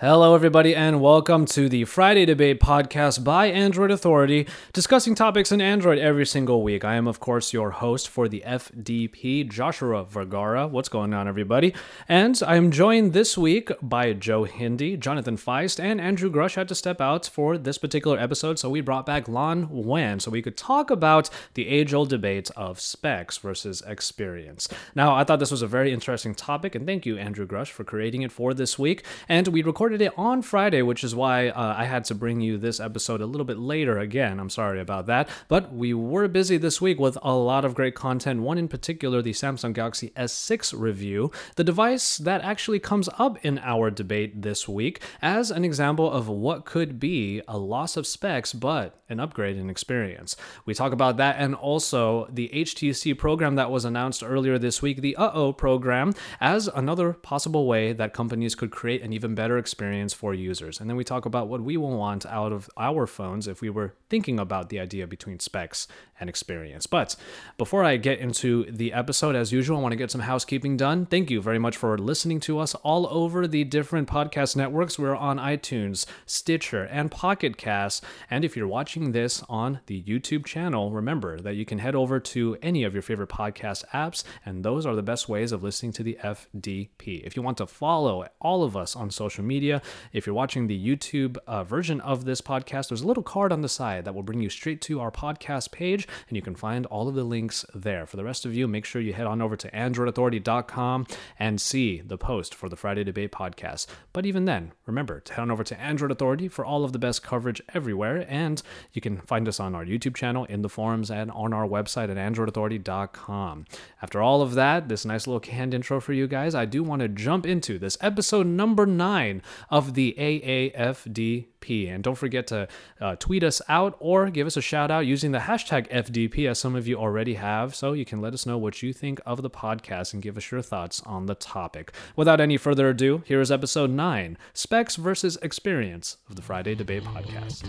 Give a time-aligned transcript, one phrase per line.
[0.00, 5.60] Hello, everybody, and welcome to the Friday Debate podcast by Android Authority, discussing topics in
[5.60, 6.86] Android every single week.
[6.86, 10.66] I am, of course, your host for the FDP, Joshua Vergara.
[10.66, 11.74] What's going on, everybody?
[12.08, 16.68] And I am joined this week by Joe Hindy, Jonathan Feist, and Andrew Grush had
[16.68, 20.40] to step out for this particular episode, so we brought back Lanh Nguyen so we
[20.40, 24.66] could talk about the age old debate of specs versus experience.
[24.94, 27.84] Now, I thought this was a very interesting topic, and thank you, Andrew Grush, for
[27.84, 29.04] creating it for this week.
[29.28, 32.40] And we recorded recorded it on Friday, which is why uh, I had to bring
[32.40, 34.38] you this episode a little bit later again.
[34.38, 35.28] I'm sorry about that.
[35.48, 38.42] But we were busy this week with a lot of great content.
[38.42, 43.58] One in particular, the Samsung Galaxy S6 review, the device that actually comes up in
[43.58, 48.52] our debate this week as an example of what could be a loss of specs,
[48.52, 50.36] but an upgrade in experience.
[50.66, 55.00] We talk about that and also the HTC program that was announced earlier this week,
[55.00, 59.58] the Uh Oh program, as another possible way that companies could create an even better
[59.58, 60.78] experience experience for users.
[60.78, 63.70] And then we talk about what we will want out of our phones if we
[63.70, 65.88] were thinking about the idea between specs
[66.20, 66.86] and experience.
[66.86, 67.16] But
[67.58, 71.06] before I get into the episode, as usual, I want to get some housekeeping done.
[71.06, 74.98] Thank you very much for listening to us all over the different podcast networks.
[74.98, 78.04] We're on iTunes, Stitcher, and Pocket Cast.
[78.30, 82.20] And if you're watching this on the YouTube channel, remember that you can head over
[82.20, 85.92] to any of your favorite podcast apps, and those are the best ways of listening
[85.92, 87.22] to the FDP.
[87.24, 89.82] If you want to follow all of us on social media.
[90.12, 93.62] If you're watching the YouTube uh, version of this podcast, there's a little card on
[93.62, 96.86] the side that will bring you straight to our podcast page, and you can find
[96.86, 98.06] all of the links there.
[98.06, 101.06] For the rest of you, make sure you head on over to AndroidAuthority.com
[101.38, 103.86] and see the post for the Friday Debate podcast.
[104.12, 106.98] But even then, remember to head on over to Android Authority for all of the
[106.98, 111.10] best coverage everywhere, and you can find us on our YouTube channel, in the forums,
[111.10, 113.64] and on our website at AndroidAuthority.com.
[114.02, 117.00] After all of that, this nice little canned intro for you guys, I do want
[117.00, 121.90] to jump into this episode number nine of the AAFDP.
[121.92, 122.68] And don't forget to
[123.00, 126.58] uh, tweet us out or give us a shout out using the hashtag FDP, as
[126.58, 129.42] some of you already have, so you can let us know what you think of
[129.42, 131.92] the podcast and give us your thoughts on the topic.
[132.16, 137.04] Without any further ado, here is episode 9 Specs versus Experience of the Friday Debate
[137.04, 137.66] Podcast.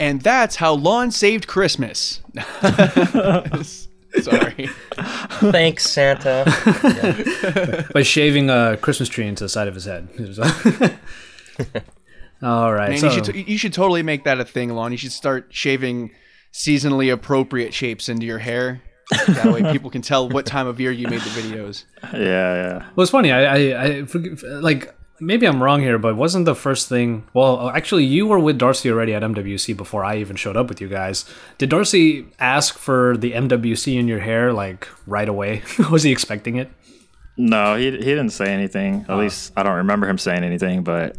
[0.00, 2.20] And that's how Lanh saved Christmas.
[4.22, 4.68] Sorry.
[5.50, 6.44] Thanks, Santa.
[7.94, 10.08] By shaving a Christmas tree into the side of his head.
[12.42, 12.90] All right.
[12.90, 14.90] Man, so, you should t- you should totally make that a thing, Lanh.
[14.90, 16.10] You should start shaving
[16.52, 18.82] seasonally appropriate shapes into your hair.
[19.26, 21.84] That way, people can tell what time of year you made the videos.
[22.12, 22.88] Yeah, yeah.
[22.96, 23.32] well, it's funny.
[23.32, 24.04] I, I, I
[24.60, 24.94] like
[25.24, 27.24] maybe I'm wrong here, but wasn't the first thing?
[27.32, 30.68] Well, uh, actually, you were with Darcy already at MWC before I even showed up
[30.68, 31.24] with you guys.
[31.58, 35.62] Did Darcy ask for the MWC in your hair like right away?
[35.90, 36.70] Was he expecting it?
[37.36, 39.02] No, he he didn't say anything.
[39.02, 39.18] At oh.
[39.18, 40.84] least I don't remember him saying anything.
[40.84, 41.16] But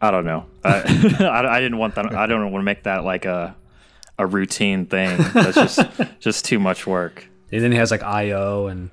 [0.00, 0.46] I don't know.
[0.64, 2.14] I I, I didn't want that.
[2.14, 3.54] I don't want to make that like a
[4.18, 5.16] a routine thing.
[5.32, 5.80] That's just
[6.20, 7.26] just too much work.
[7.52, 8.90] And then he has like IO and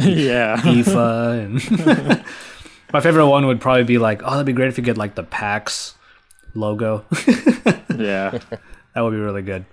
[0.00, 0.56] Yeah.
[0.56, 2.24] IFA and
[2.92, 5.14] my favorite one would probably be like, oh, that'd be great if you get like
[5.14, 5.94] the PAX
[6.54, 7.04] logo.
[7.98, 8.38] Yeah.
[8.94, 9.64] That would be really good.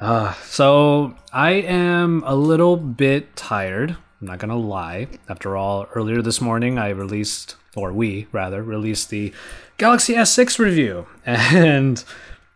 [0.00, 3.90] Uh, so I am a little bit tired.
[4.20, 5.08] I'm not gonna lie.
[5.28, 9.32] After all, earlier this morning I released, or we rather, released the
[9.76, 12.02] Galaxy S6 review, and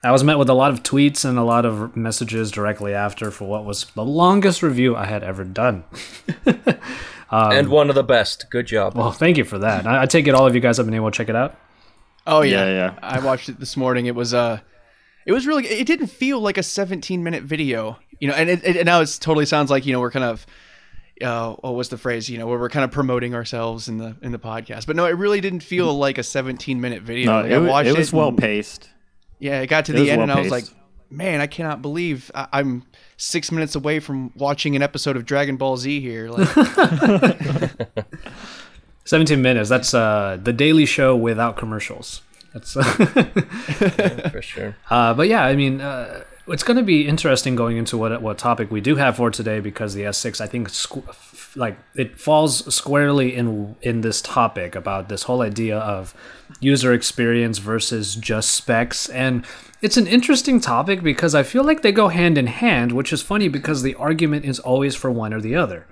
[0.03, 3.31] I was met with a lot of tweets and a lot of messages directly after
[3.31, 5.85] for what was the longest review I had ever done.
[7.53, 8.47] and one of the best.
[8.51, 8.95] Good job.
[8.97, 9.87] Well, thank you for that.
[9.87, 11.57] I, I take it all of you guys have been able to check it out.
[12.27, 12.99] Oh yeah, Yeah, yeah.
[13.03, 14.07] I watched it this morning.
[14.07, 14.61] It was uh
[15.27, 15.67] it was really.
[15.67, 18.35] It didn't feel like a 17 minute video, you know.
[18.35, 20.47] And it, it now it totally sounds like you know we're kind of.
[21.23, 22.29] Uh, what was the phrase?
[22.29, 25.07] You know, where we're kind of promoting ourselves in the in the podcast, but no,
[25.07, 27.31] it really didn't feel like a 17 minute video.
[27.31, 28.91] No, Like, it, I watched it was well paced.
[29.39, 30.84] Yeah, it got to It the was end, and I was like, well-paced.
[31.15, 32.85] Man, I cannot believe I- I'm
[33.17, 36.31] six minutes away from watching an episode of Dragon Ball Z here.
[36.31, 36.49] Like,
[39.05, 39.69] 17 minutes.
[39.69, 42.23] That's uh, the Daily Show without commercials.
[42.53, 42.77] That's.
[42.77, 42.83] uh
[44.31, 44.77] For sure.
[44.91, 48.39] Uh, but yeah, I mean, uh, it's going to be interesting going into what what
[48.39, 52.75] topic we do have for today because the S6, I think, squ- like it falls
[52.75, 56.15] squarely in in this topic about this whole idea of
[56.61, 59.45] user experience versus just specs, and
[59.81, 63.23] it's an interesting topic because I feel like they go hand in hand, which is
[63.23, 65.87] funny because the argument is always for one or the other.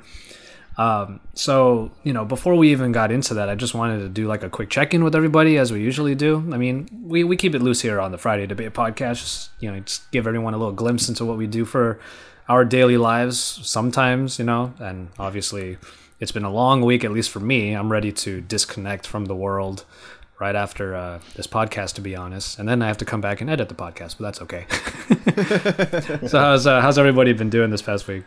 [0.78, 4.26] Um, so, you know, before we even got into that, I just wanted to do
[4.26, 6.38] like a quick check in with everybody as we usually do.
[6.52, 9.70] I mean, we, we keep it loose here on the Friday Debate podcast, just, you
[9.70, 12.00] know, just give everyone a little glimpse into what we do for
[12.48, 15.78] our daily lives sometimes, you know, and obviously
[16.20, 17.72] it's been a long week, at least for me.
[17.72, 19.84] I'm ready to disconnect from the world
[20.38, 23.40] right after uh, this podcast, to be honest, and then I have to come back
[23.40, 24.66] and edit the podcast, but that's okay.
[26.28, 28.24] so how's uh, how's everybody been doing this past week?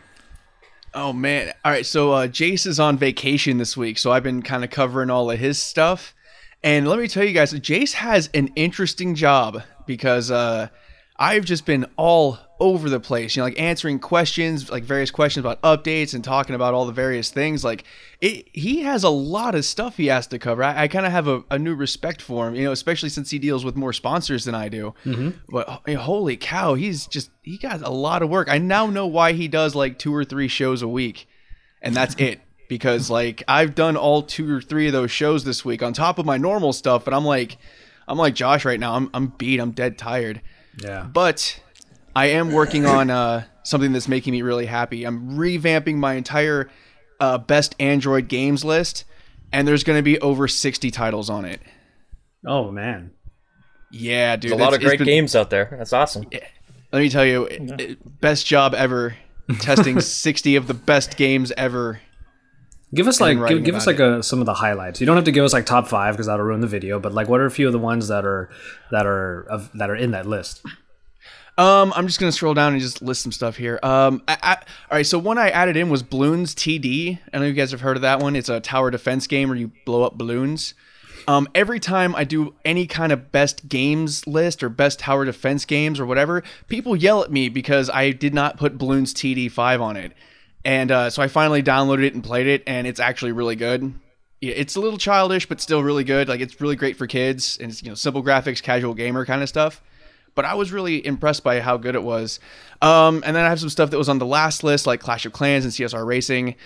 [0.98, 1.52] Oh man!
[1.62, 4.70] All right, so uh, Jace is on vacation this week, so I've been kind of
[4.70, 6.14] covering all of his stuff.
[6.62, 10.68] And let me tell you guys, Jace has an interesting job because uh,
[11.18, 15.44] I've just been all over the place, you know, like answering questions, like various questions
[15.44, 17.62] about updates and talking about all the various things.
[17.62, 17.84] Like,
[18.20, 20.62] it, he has a lot of stuff he has to cover.
[20.62, 23.30] I, I kind of have a, a, new respect for him, you know, especially since
[23.30, 24.94] he deals with more sponsors than I do.
[25.04, 25.30] Mm-hmm.
[25.48, 28.48] But holy cow, he's just, he got a lot of work.
[28.50, 31.28] I now know why he does like two or three shows a week,
[31.82, 32.40] and that's it.
[32.68, 36.18] Because, like, I've done all two or three of those shows this week on top
[36.18, 37.58] of my normal stuff, but I'm like,
[38.08, 38.94] I'm like Josh right now.
[38.94, 39.60] I'm, I'm beat.
[39.60, 40.40] I'm dead tired.
[40.78, 41.04] Yeah.
[41.04, 41.60] But
[42.14, 45.04] I am working on uh, something that's making me really happy.
[45.04, 46.68] I'm revamping my entire
[47.20, 49.04] uh, best Android games list,
[49.52, 51.60] and there's going to be over 60 titles on it.
[52.46, 53.12] Oh man.
[53.90, 54.50] Yeah, dude.
[54.50, 55.74] There's a lot of great been, games out there.
[55.78, 56.26] That's awesome.
[56.92, 57.94] Let me tell you, yeah.
[58.20, 59.16] best job ever
[59.54, 62.00] testing 60 of the best games ever.
[62.96, 65.00] Give us like give, give us like a, some of the highlights.
[65.00, 66.98] You don't have to give us like top five because that'll ruin the video.
[66.98, 68.48] But like, what are a few of the ones that are
[68.90, 70.64] that are of, that are in that list?
[71.58, 73.78] Um, I'm just gonna scroll down and just list some stuff here.
[73.82, 74.62] Um, I, I, all
[74.92, 75.06] right.
[75.06, 77.18] So one I added in was Bloons TD.
[77.18, 78.34] I don't know if you guys have heard of that one.
[78.36, 80.74] It's a tower defense game where you blow up balloons.
[81.28, 85.64] Um, every time I do any kind of best games list or best tower defense
[85.64, 89.96] games or whatever, people yell at me because I did not put Bloons TD5 on
[89.96, 90.12] it.
[90.66, 93.94] And uh, so I finally downloaded it and played it, and it's actually really good.
[94.40, 96.28] It's a little childish, but still really good.
[96.28, 99.44] Like it's really great for kids, and it's you know simple graphics, casual gamer kind
[99.44, 99.80] of stuff.
[100.34, 102.40] But I was really impressed by how good it was.
[102.82, 105.24] Um, and then I have some stuff that was on the last list, like Clash
[105.24, 106.56] of Clans and CSR Racing.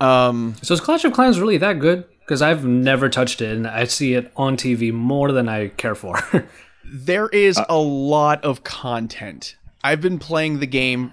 [0.00, 2.06] Um, so is Clash of Clans really that good?
[2.20, 5.94] Because I've never touched it, and I see it on TV more than I care
[5.94, 6.48] for.
[6.90, 9.56] there is uh, a lot of content.
[9.84, 11.12] I've been playing the game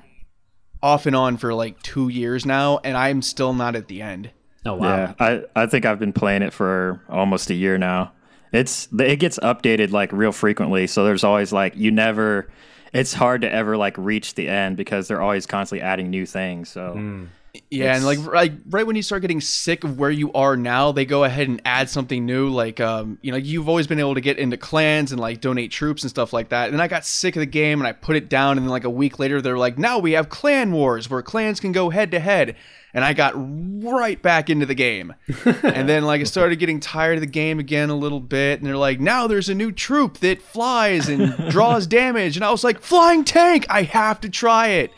[0.81, 4.31] off and on for like two years now, and I'm still not at the end.
[4.65, 4.97] Oh wow!
[4.97, 8.11] Yeah, I I think I've been playing it for almost a year now.
[8.51, 12.49] It's it gets updated like real frequently, so there's always like you never.
[12.91, 16.69] It's hard to ever like reach the end because they're always constantly adding new things.
[16.69, 16.95] So.
[16.97, 17.27] Mm.
[17.71, 20.55] Yeah, it's, and like right, right when you start getting sick of where you are
[20.55, 22.49] now, they go ahead and add something new.
[22.49, 25.71] Like, um, you know, you've always been able to get into clans and like donate
[25.71, 26.69] troops and stuff like that.
[26.69, 28.57] And I got sick of the game and I put it down.
[28.57, 31.59] And then like a week later, they're like, now we have clan wars where clans
[31.59, 32.55] can go head to head.
[32.93, 35.13] And I got right back into the game.
[35.45, 38.59] and then like I started getting tired of the game again a little bit.
[38.59, 42.35] And they're like, now there's a new troop that flies and draws damage.
[42.35, 44.91] And I was like, flying tank, I have to try it.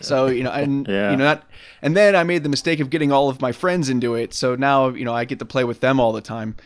[0.00, 1.10] So you know, and yeah.
[1.10, 1.44] you know that
[1.82, 4.32] and then I made the mistake of getting all of my friends into it.
[4.32, 6.56] So now, you know, I get to play with them all the time.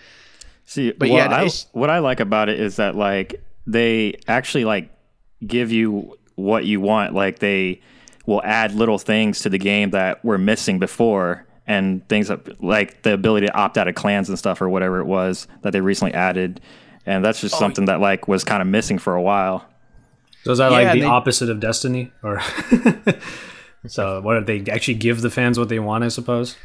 [0.67, 4.91] See, but yeah, I, what I like about it is that like they actually like
[5.47, 7.15] give you what you want.
[7.15, 7.81] Like they
[8.27, 13.03] will add little things to the game that were missing before and things that, like
[13.03, 15.81] the ability to opt out of clans and stuff or whatever it was that they
[15.81, 16.61] recently added.
[17.07, 19.67] And that's just oh, something that like was kind of missing for a while.
[20.43, 22.43] So is that yeah, like the they, opposite of Destiny or
[23.89, 26.05] So, what did they actually give the fans what they want?
[26.05, 26.57] I suppose.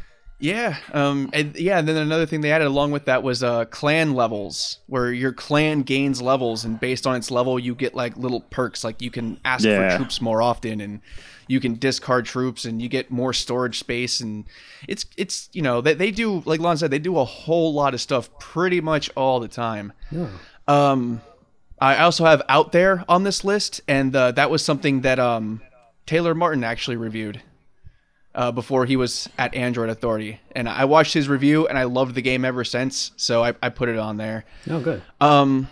[0.41, 3.65] Yeah, um, and yeah, and then another thing they added along with that was uh,
[3.65, 8.17] clan levels, where your clan gains levels, and based on its level, you get like
[8.17, 9.91] little perks, like you can ask yeah.
[9.91, 11.01] for troops more often, and
[11.47, 14.45] you can discard troops, and you get more storage space, and
[14.87, 17.93] it's it's you know they they do like Lanh said, they do a whole lot
[17.93, 19.93] of stuff pretty much all the time.
[20.09, 20.27] Yeah.
[20.67, 21.21] Um,
[21.79, 25.61] I also have out there on this list, and uh, that was something that um
[26.05, 27.41] Taylor Martin actually reviewed
[28.34, 32.15] uh, before he was at Android Authority, and I watched his review and I loved
[32.15, 33.12] the game ever since.
[33.17, 34.46] So I, I put it on there.
[34.70, 35.01] Oh, good.
[35.20, 35.67] Um,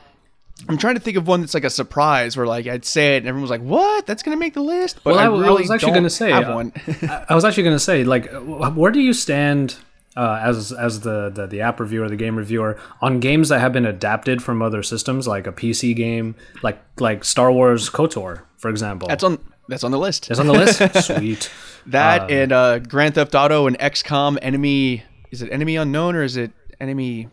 [0.67, 3.19] I'm trying to think of one that's like a surprise where like I'd say it
[3.19, 4.05] and everyone was like, "What?
[4.05, 6.31] That's gonna make the list." But well, I, I, really I was actually gonna say
[6.31, 6.73] have uh, one.
[7.29, 9.77] I was actually gonna say like, where do you stand
[10.17, 13.71] uh, as as the, the the app reviewer, the game reviewer, on games that have
[13.71, 18.69] been adapted from other systems, like a PC game, like like Star Wars KOTOR, for
[18.69, 19.07] example.
[19.07, 20.27] That's on that's on the list.
[20.27, 20.79] That's on the list.
[21.05, 21.51] Sweet.
[21.85, 25.03] That um, and uh, Grand Theft Auto and XCOM Enemy.
[25.31, 27.29] Is it Enemy Unknown or is it Enemy?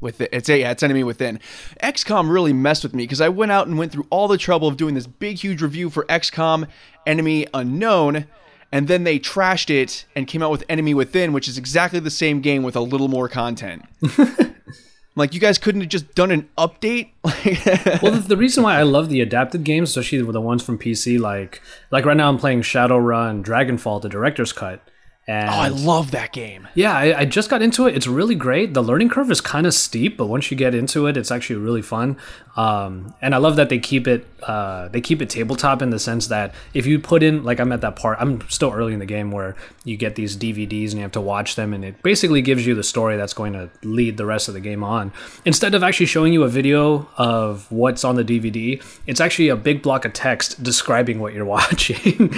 [0.00, 1.40] With it, it's a yeah, it's enemy within.
[1.82, 4.68] XCOM really messed with me because I went out and went through all the trouble
[4.68, 6.68] of doing this big, huge review for XCOM
[7.04, 8.26] Enemy Unknown,
[8.70, 12.12] and then they trashed it and came out with Enemy Within, which is exactly the
[12.12, 13.86] same game with a little more content.
[15.18, 17.10] like, you guys couldn't have just done an update.
[18.02, 21.18] well, the, the, reason why I love the adapted games, especially the ones from PC,
[21.20, 21.60] like
[21.90, 24.80] like right now I'm playing Shadowrun, Dragonfall, the director's cut.
[25.28, 26.66] And oh, I love that game.
[26.74, 27.94] Yeah, I, I, just got into it.
[27.94, 28.72] It's really great.
[28.72, 31.56] The learning curve is kind of steep, but once you get into it, it's actually
[31.56, 32.16] really fun.
[32.56, 35.98] Um, and I love that they keep it uh, they keep it tabletop in the
[35.98, 38.98] sense that if you put in like I'm at that part, I'm still early in
[38.98, 42.02] the game where you get these DVDs and you have to watch them, and it
[42.02, 45.12] basically gives you the story that's going to lead the rest of the game on.
[45.44, 49.56] Instead of actually showing you a video of what's on the DVD, it's actually a
[49.56, 52.32] big block of text describing what you're watching,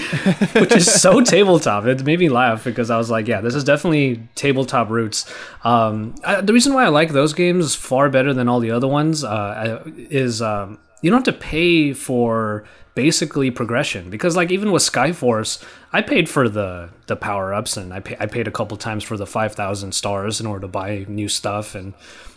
[0.52, 1.84] which is so tabletop.
[1.84, 5.30] It made me laugh because I was like, yeah, this is definitely tabletop roots.
[5.64, 8.88] Um, I, the reason why I like those games far better than all the other
[8.88, 14.72] ones uh, is um, you don't have to pay for basically progression because like even
[14.72, 18.50] with Skyforce, I paid for the the power ups and I pay, I paid a
[18.50, 21.94] couple times for the five thousand stars in order to buy new stuff and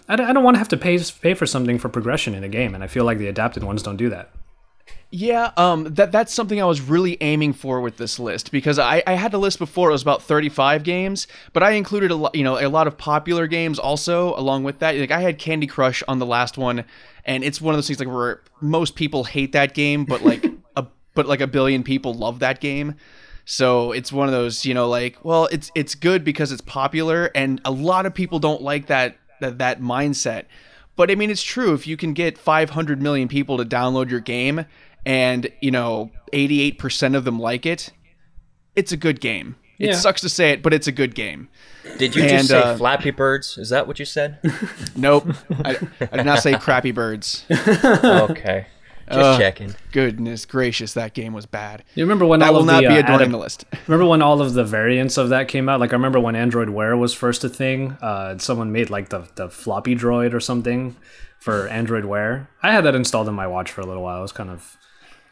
[0.07, 2.49] I, I don't want to have to pay pay for something for progression in a
[2.49, 4.29] game and I feel like the adapted ones don't do that.
[5.15, 9.03] Yeah, um, that that's something I was really aiming for with this list because I,
[9.05, 12.33] I had a list before it was about 35 games, but I included a lot,
[12.33, 14.95] you know, a lot of popular games also along with that.
[14.95, 16.83] Like I had Candy Crush on the last one,
[17.25, 20.45] and it's one of those things like where most people hate that game, but like
[20.75, 22.95] a but like a billion people love that game.
[23.45, 27.29] So it's one of those, you know, like, well, it's it's good because it's popular,
[27.35, 30.45] and a lot of people don't like that that that mindset.
[30.95, 31.73] But I mean, it's true.
[31.73, 34.65] If you can get 500 million people to download your game
[35.05, 37.91] and you know 88% of them like it
[38.75, 39.55] it's a good game.
[39.79, 39.89] Yeah.
[39.89, 41.49] it sucks to say it but it's a good game.
[41.97, 43.57] Did you and, just say uh, flappy birds?
[43.57, 44.39] Is that what you said?
[44.95, 45.27] Nope.
[45.65, 47.45] I, I, did not say crappy birds.
[48.03, 48.67] Okay
[49.13, 49.75] just uh, checking.
[49.91, 51.83] Goodness gracious, that game was bad.
[51.95, 53.65] You remember when that all will of not the, be uh, adorned the list.
[53.87, 55.79] remember when all of the variants of that came out?
[55.79, 57.91] Like I remember when Android Wear was first a thing.
[58.01, 60.95] Uh, someone made like the the floppy droid or something
[61.39, 62.49] for Android Wear.
[62.61, 64.19] I had that installed in my watch for a little while.
[64.19, 64.77] It was kind of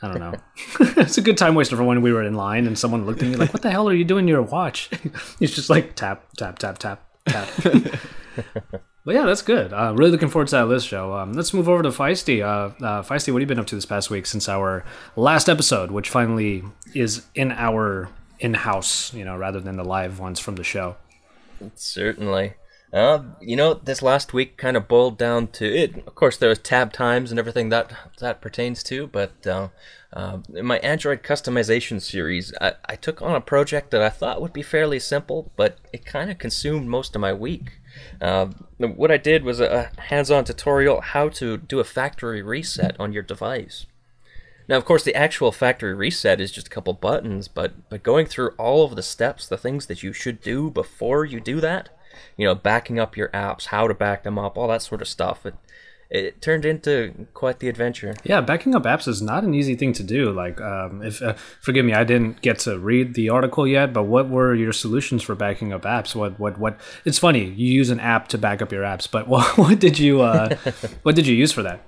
[0.02, 0.34] I don't know.
[1.02, 3.30] it's a good time waster for when we were in line and someone looked at
[3.30, 4.90] me like, "What the hell are you doing to your watch?"
[5.40, 7.50] it's just like tap, tap, tap, tap, tap.
[9.04, 9.74] But yeah, that's good.
[9.74, 11.14] Uh, really looking forward to that list show.
[11.14, 12.42] Um, let's move over to Feisty.
[12.42, 15.50] Uh, uh, Feisty, what have you been up to this past week since our last
[15.50, 20.56] episode, which finally is in our in-house, you know, rather than the live ones from
[20.56, 20.96] the show?
[21.76, 22.54] Certainly.
[22.94, 25.96] Uh, you know, this last week kind of boiled down to it.
[26.06, 29.70] Of course, there was tab times and everything that that pertains to, but uh,
[30.12, 34.42] uh, in my Android customization series, I, I took on a project that I thought
[34.42, 37.80] would be fairly simple, but it kind of consumed most of my week.
[38.20, 43.14] Uh, what I did was a hands-on tutorial how to do a factory reset on
[43.14, 43.86] your device.
[44.68, 48.26] Now, of course, the actual factory reset is just a couple buttons, but but going
[48.26, 51.90] through all of the steps, the things that you should do before you do that
[52.38, 55.08] you know, backing up your apps, how to back them up, all that sort of
[55.08, 55.46] stuff.
[55.46, 55.56] It,
[56.12, 58.14] it turned into quite the adventure.
[58.26, 60.32] Yeah, backing up apps is not an easy thing to do.
[60.34, 64.04] Like, um, if uh, forgive me, I didn't get to read the article yet, but
[64.04, 66.14] what were your solutions for backing up apps?
[66.14, 66.78] What, what, what?
[67.06, 70.00] It's funny you use an app to back up your apps, but what, what did
[70.00, 70.56] you, uh,
[71.04, 71.82] what did you use for that?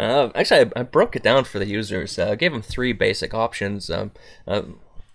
[0.00, 2.18] Uh, actually, I, I, broke it down for the users.
[2.18, 3.90] Uh, I gave them three basic options.
[3.90, 4.12] Um,
[4.46, 4.62] uh,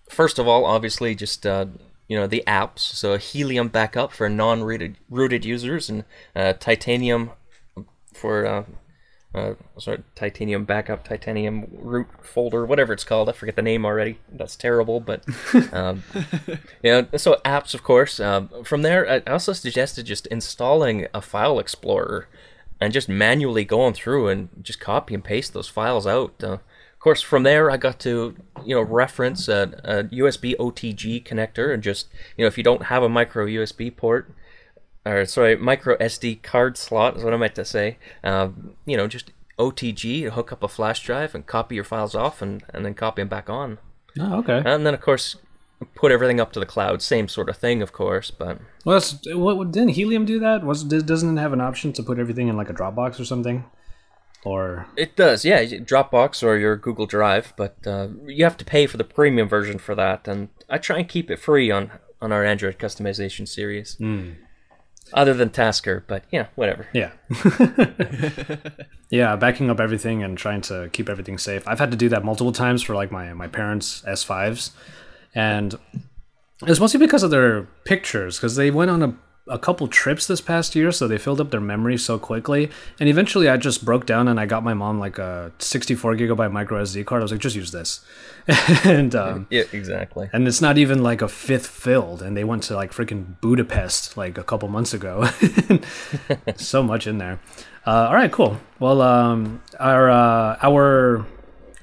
[0.08, 1.66] first of all, obviously, just uh,
[2.06, 2.80] you know the apps.
[2.80, 6.04] So Helium backup for non-rooted rooted users, and
[6.36, 7.30] uh, Titanium
[8.14, 8.64] for uh,
[9.34, 13.28] uh, sorry, Titanium backup, Titanium root folder, whatever it's called.
[13.28, 14.18] I forget the name already.
[14.32, 15.24] That's terrible, but
[15.72, 16.04] um,
[16.82, 17.06] you know.
[17.16, 18.20] So apps, of course.
[18.20, 22.28] Um, from there, I also suggested just installing a file explorer
[22.80, 26.42] and just manually going through and just copy and paste those files out.
[26.42, 26.58] Uh,
[27.04, 31.82] course, from there I got to you know reference a, a, USB OTG connector and
[31.82, 34.32] just you know if you don't have a micro USB port
[35.04, 37.98] or sorry micro SD card slot is what I meant to say.
[38.22, 42.42] Um, you know just OTG hook up a flash drive and copy your files off
[42.42, 43.78] and and then copy them back on.
[44.18, 44.62] Oh, okay.
[44.64, 45.36] And then of course
[45.94, 47.02] put everything up to the cloud.
[47.02, 50.64] Same sort of thing, of course, but well, that's, what didn't Helium do that?
[50.64, 53.64] Was doesn't it have an option to put everything in like a Dropbox or something?
[54.44, 58.86] or it does yeah dropbox or your google drive but uh, you have to pay
[58.86, 62.30] for the premium version for that and i try and keep it free on on
[62.30, 64.34] our android customization series mm.
[65.14, 66.86] Other than tasker but yeah whatever.
[66.92, 67.12] Yeah.
[69.10, 71.62] Yeah backing up everything and trying to keep everything safe.
[71.68, 74.70] I've had to do that multiple times for like my my parents s5s
[75.34, 75.78] and
[76.62, 79.16] it's mostly because of their pictures because they went on a
[79.46, 82.70] a couple trips this past year, so they filled up their memory so quickly.
[82.98, 86.50] And eventually, I just broke down and I got my mom like a 64 gigabyte
[86.50, 87.20] micro SD card.
[87.20, 88.04] I was like, just use this,
[88.84, 90.30] and um, Yeah, exactly.
[90.32, 92.22] and it's not even like a fifth filled.
[92.22, 95.28] And they went to like freaking Budapest like a couple months ago.
[96.56, 97.38] so much in there.
[97.86, 98.58] Uh, all right, cool.
[98.78, 101.26] Well, um, our uh, our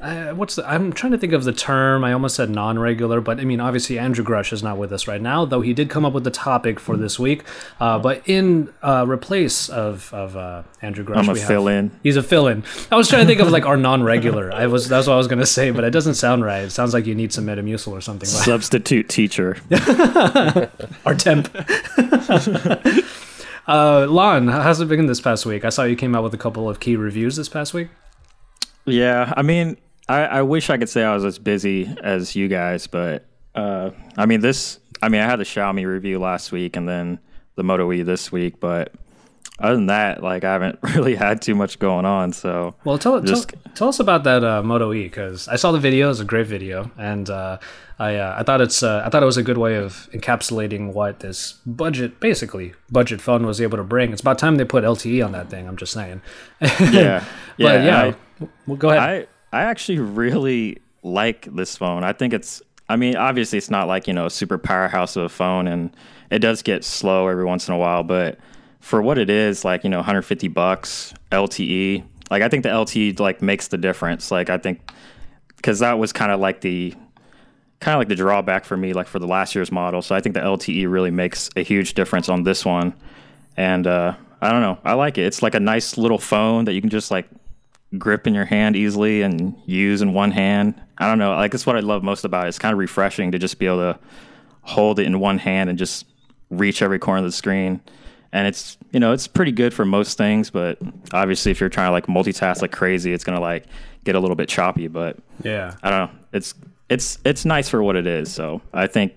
[0.02, 2.04] uh, what's the, I'm trying to think of the term.
[2.04, 5.22] I almost said non-regular, but I mean obviously Andrew Grush is not with us right
[5.22, 7.44] now, though he did come up with the topic for this week.
[7.80, 11.92] Uh, but in uh, replace of of uh, Andrew Grush, I'm a we fill in.
[12.02, 12.64] He's a fill-in.
[12.92, 14.52] I was trying to think of like our non-regular.
[14.52, 16.64] I was that's what I was gonna say, but it doesn't sound right.
[16.64, 18.28] It sounds like you need some Metamucil or something.
[18.28, 19.58] Like Substitute teacher.
[21.06, 21.48] our temp.
[23.68, 25.64] uh, Lanh, how's it been this past week?
[25.64, 27.90] I saw you came out with a couple of key reviews this past week.
[28.86, 29.78] Yeah, I mean,
[30.12, 33.26] I, I wish I could say I was as busy as you guys, but
[33.56, 34.80] uh, I mean, this.
[35.02, 37.20] I mean, I had the Xiaomi review last week and then
[37.56, 38.94] the Moto E this week, but
[39.60, 42.34] other than that, like I haven't really had too much going on.
[42.34, 45.72] So Well, tell Just- tell, tell us about that uh, Moto E because I saw
[45.72, 46.10] the video.
[46.12, 47.58] It's a great video, and uh,
[48.00, 50.94] I uh, I thought it's uh, I thought it was a good way of encapsulating
[50.94, 54.12] what this budget, basically budget phone, was able to bring.
[54.12, 55.68] It's about time they put LTE on that thing.
[55.68, 56.22] I'm just saying.
[56.62, 57.24] yeah,
[57.58, 59.00] but yeah, I- well, go ahead.
[59.02, 62.04] I I actually really like this phone.
[62.04, 62.62] I think it's.
[62.90, 65.96] I mean, obviously, it's not like you know a super powerhouse of a phone, and
[66.30, 68.04] it does get slow every once in a while.
[68.04, 68.38] But
[68.80, 72.04] for what it is, like you know, 150 bucks LTE.
[72.30, 74.32] Like I think the LTE like makes the difference.
[74.32, 74.92] Like I think
[75.56, 76.94] because that was kind of like the
[77.80, 80.02] kind of like the drawback for me, like for the last year's model.
[80.02, 82.94] So I think the LTE really makes a huge difference on this one.
[83.58, 85.26] And uh, I don't know, I like it.
[85.26, 87.28] It's like a nice little phone that you can just like
[87.98, 90.80] grip in your hand easily and use in one hand.
[90.98, 92.50] I don't know, like that's what I love most about it.
[92.50, 94.00] It's kind of refreshing to just be able to
[94.62, 96.06] hold it in one hand and just
[96.50, 97.82] reach every corner of the screen.
[98.34, 100.78] And it's you know it's pretty good for most things, but
[101.12, 103.66] obviously if you're trying to like multitask like crazy, it's gonna like
[104.04, 104.88] get a little bit choppy.
[104.88, 105.76] But yeah.
[105.84, 106.20] I don't know.
[106.32, 106.54] It's
[106.90, 108.32] it's it's nice for what it is.
[108.32, 109.14] So I think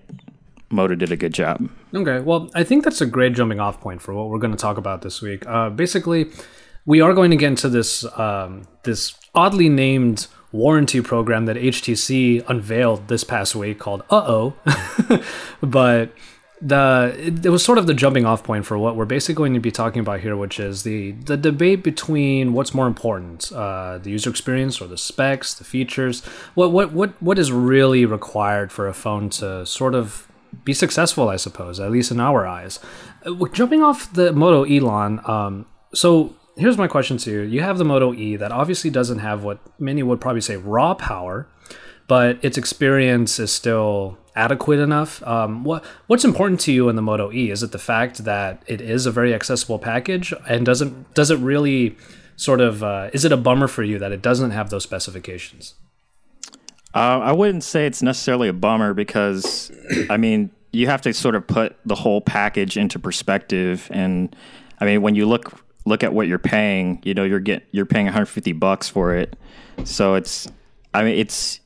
[0.69, 1.69] Moto did a good job.
[1.93, 4.57] Okay, well, I think that's a great jumping off point for what we're going to
[4.57, 5.45] talk about this week.
[5.47, 6.31] Uh, basically,
[6.85, 12.47] we are going to get into this um, this oddly named warranty program that HTC
[12.47, 14.53] unveiled this past week called Uh Oh,
[15.61, 16.13] but
[16.61, 19.53] the it, it was sort of the jumping off point for what we're basically going
[19.53, 23.97] to be talking about here, which is the the debate between what's more important, uh,
[23.97, 26.23] the user experience or the specs, the features.
[26.53, 30.27] What what what what is really required for a phone to sort of
[30.63, 32.79] be successful, I suppose, at least in our eyes.
[33.25, 37.41] Uh, Jumping off the Moto Elon, um, so here's my question to you.
[37.41, 40.93] You have the Moto E that obviously doesn't have what many would probably say raw
[40.93, 41.47] power,
[42.07, 45.23] but its experience is still adequate enough.
[45.23, 47.51] Um, what what's important to you in the Moto E?
[47.51, 51.39] Is it the fact that it is a very accessible package, and doesn't does it
[51.39, 51.97] really
[52.35, 55.75] sort of uh, is it a bummer for you that it doesn't have those specifications?
[56.93, 59.69] Uh, I wouldn't say it's necessarily a bummer because,
[60.09, 63.89] I mean, you have to sort of put the whole package into perspective.
[63.91, 64.33] And
[64.79, 67.85] I mean, when you look look at what you're paying, you know, you're get you're
[67.85, 69.35] paying 150 bucks for it.
[69.83, 70.47] So it's,
[70.93, 71.59] I mean, it's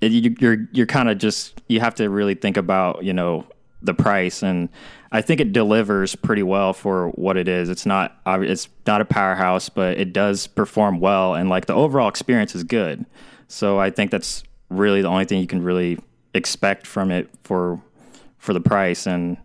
[0.00, 3.46] it, you, you're you're kind of just you have to really think about you know
[3.82, 4.68] the price and.
[5.12, 7.70] I think it delivers pretty well for what it is.
[7.70, 12.08] It's not it's not a powerhouse, but it does perform well, and like the overall
[12.08, 13.06] experience is good.
[13.48, 15.98] So I think that's really the only thing you can really
[16.34, 17.80] expect from it for
[18.38, 19.38] for the price and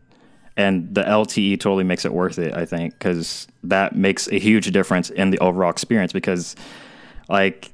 [0.57, 4.71] and the LTE totally makes it worth it I think cuz that makes a huge
[4.71, 6.55] difference in the overall experience because
[7.29, 7.71] like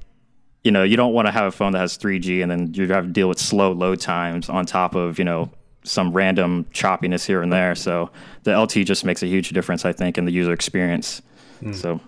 [0.64, 2.88] you know you don't want to have a phone that has 3G and then you
[2.88, 5.50] have to deal with slow load times on top of you know
[5.84, 8.10] some random choppiness here and there so
[8.44, 11.22] the LTE just makes a huge difference I think in the user experience
[11.60, 11.74] hmm.
[11.74, 12.00] so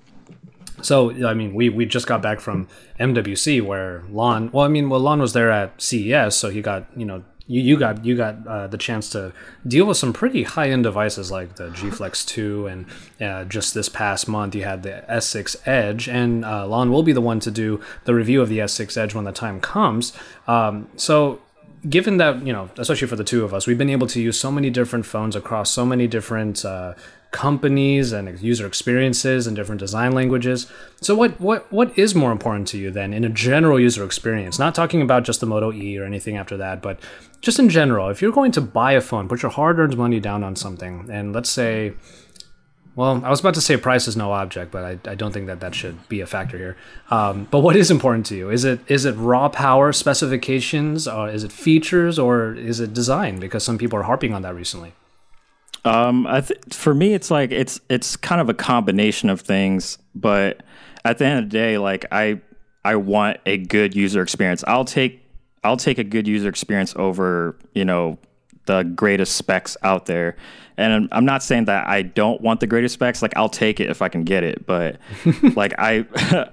[0.82, 2.67] So I mean, we we just got back from
[2.99, 4.51] MWC where Lanh.
[4.51, 7.62] Well, I mean, well, Lanh was there at CES, so he got you know you,
[7.62, 9.33] you got you got uh, the chance to
[9.67, 12.85] deal with some pretty high end devices like the G Flex Two, and
[13.19, 17.12] uh, just this past month you had the S6 Edge, and uh, Lanh will be
[17.12, 20.13] the one to do the review of the S6 Edge when the time comes.
[20.47, 21.41] Um, so
[21.89, 24.38] given that you know especially for the two of us we've been able to use
[24.38, 26.93] so many different phones across so many different uh,
[27.32, 30.65] companies and user experiences and different design languages
[31.00, 34.58] so what what what is more important to you then in a general user experience
[34.58, 37.00] not talking about just the moto e or anything after that but
[37.39, 40.44] just in general if you're going to buy a phone put your hard-earned money down
[40.44, 41.94] on something and let's say
[42.96, 45.48] well, I was about to say price is no object, but I, I don't think
[45.48, 46.76] that that should be a factor here.
[47.10, 48.50] Um, but what is important to you?
[48.50, 53.39] Is it is it raw power specifications, or is it features, or is it design?
[53.39, 54.92] Because some people are harping on that recently.
[55.86, 59.98] Um, I th- for me, it's like it's it's kind of a combination of things,
[60.13, 60.62] but
[61.06, 62.42] at the end of the day, like I
[62.84, 64.63] I want a good user experience.
[64.68, 65.24] I'll take
[65.63, 68.18] I'll take a good user experience over you know
[68.65, 70.36] the greatest specs out there.
[70.80, 73.22] And I'm, I'm not saying that I don't want the greatest specs.
[73.22, 74.98] Like I'll take it if I can get it, but
[75.56, 76.06] like I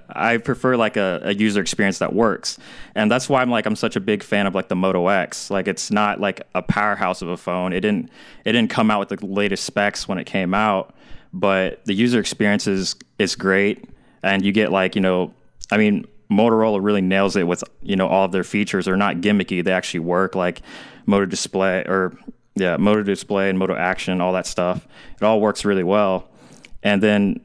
[0.09, 2.59] I prefer like a, a user experience that works.
[2.93, 5.49] And that's why I'm like I'm such a big fan of like the Moto X.
[5.49, 7.71] Like it's not like a powerhouse of a phone.
[7.71, 8.09] It didn't
[8.43, 10.93] it didn't come out with the latest specs when it came out,
[11.31, 13.85] but the user experience is is great
[14.23, 15.33] and you get like, you know,
[15.71, 18.85] I mean, Motorola really nails it with you know all of their features.
[18.85, 20.35] They're not gimmicky; they actually work.
[20.35, 20.61] Like
[21.05, 22.17] Moto Display or
[22.59, 24.87] yeah, Moto Display and moto action, all that stuff.
[25.15, 26.27] It all works really well.
[26.83, 27.41] And then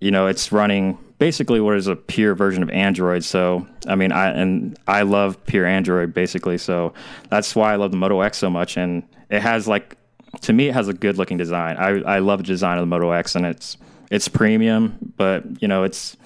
[0.00, 3.24] you know it's running basically what is a pure version of Android.
[3.24, 6.58] So I mean, I and I love pure Android basically.
[6.58, 6.92] So
[7.28, 8.76] that's why I love the Moto X so much.
[8.76, 9.96] And it has like
[10.42, 11.76] to me, it has a good looking design.
[11.76, 13.76] I I love the design of the Moto X, and it's
[14.10, 16.16] it's premium, but you know it's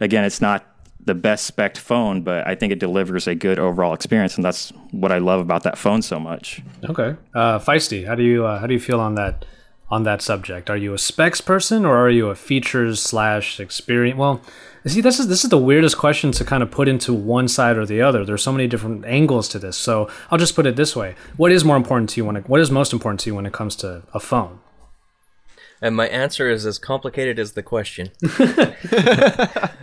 [0.00, 0.66] again, it's not
[1.06, 4.70] the best spec phone, but I think it delivers a good overall experience, and that's
[4.90, 6.62] what I love about that phone so much.
[6.88, 8.06] Okay, uh, feisty.
[8.06, 9.44] How do you uh, how do you feel on that
[9.90, 10.70] on that subject?
[10.70, 14.18] Are you a specs person or are you a features slash experience?
[14.18, 14.40] Well,
[14.86, 17.76] see, this is this is the weirdest question to kind of put into one side
[17.76, 18.24] or the other.
[18.24, 21.52] There's so many different angles to this, so I'll just put it this way: What
[21.52, 23.52] is more important to you when it, what is most important to you when it
[23.52, 24.60] comes to a phone?
[25.84, 28.10] And my answer is as complicated as the question.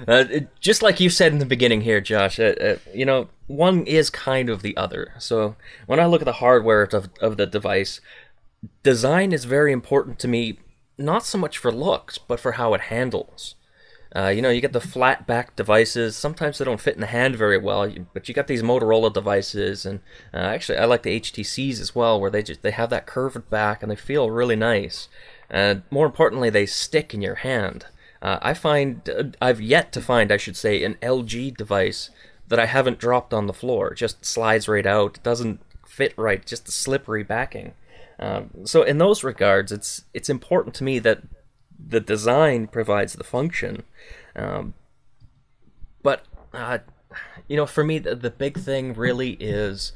[0.07, 0.23] uh,
[0.59, 4.09] just like you said in the beginning here, Josh, uh, uh, you know, one is
[4.09, 5.13] kind of the other.
[5.19, 8.01] So when I look at the hardware of, of the device,
[8.81, 10.57] design is very important to me,
[10.97, 13.53] not so much for looks, but for how it handles.
[14.15, 16.15] Uh, you know, you get the flat back devices.
[16.15, 19.85] Sometimes they don't fit in the hand very well, but you got these Motorola devices,
[19.85, 19.99] and
[20.33, 23.49] uh, actually, I like the HTCs as well, where they just they have that curved
[23.51, 25.07] back and they feel really nice.
[25.51, 27.85] And more importantly, they stick in your hand.
[28.21, 32.09] Uh, I find uh, I've yet to find, I should say, an LG device
[32.47, 33.93] that I haven't dropped on the floor.
[33.93, 35.19] Just slides right out.
[35.23, 36.45] Doesn't fit right.
[36.45, 37.73] Just the slippery backing.
[38.17, 41.23] Um, so in those regards, it's it's important to me that
[41.77, 43.83] the design provides the function.
[44.35, 44.75] Um,
[46.01, 46.79] but uh,
[47.47, 49.91] you know, for me, the, the big thing really is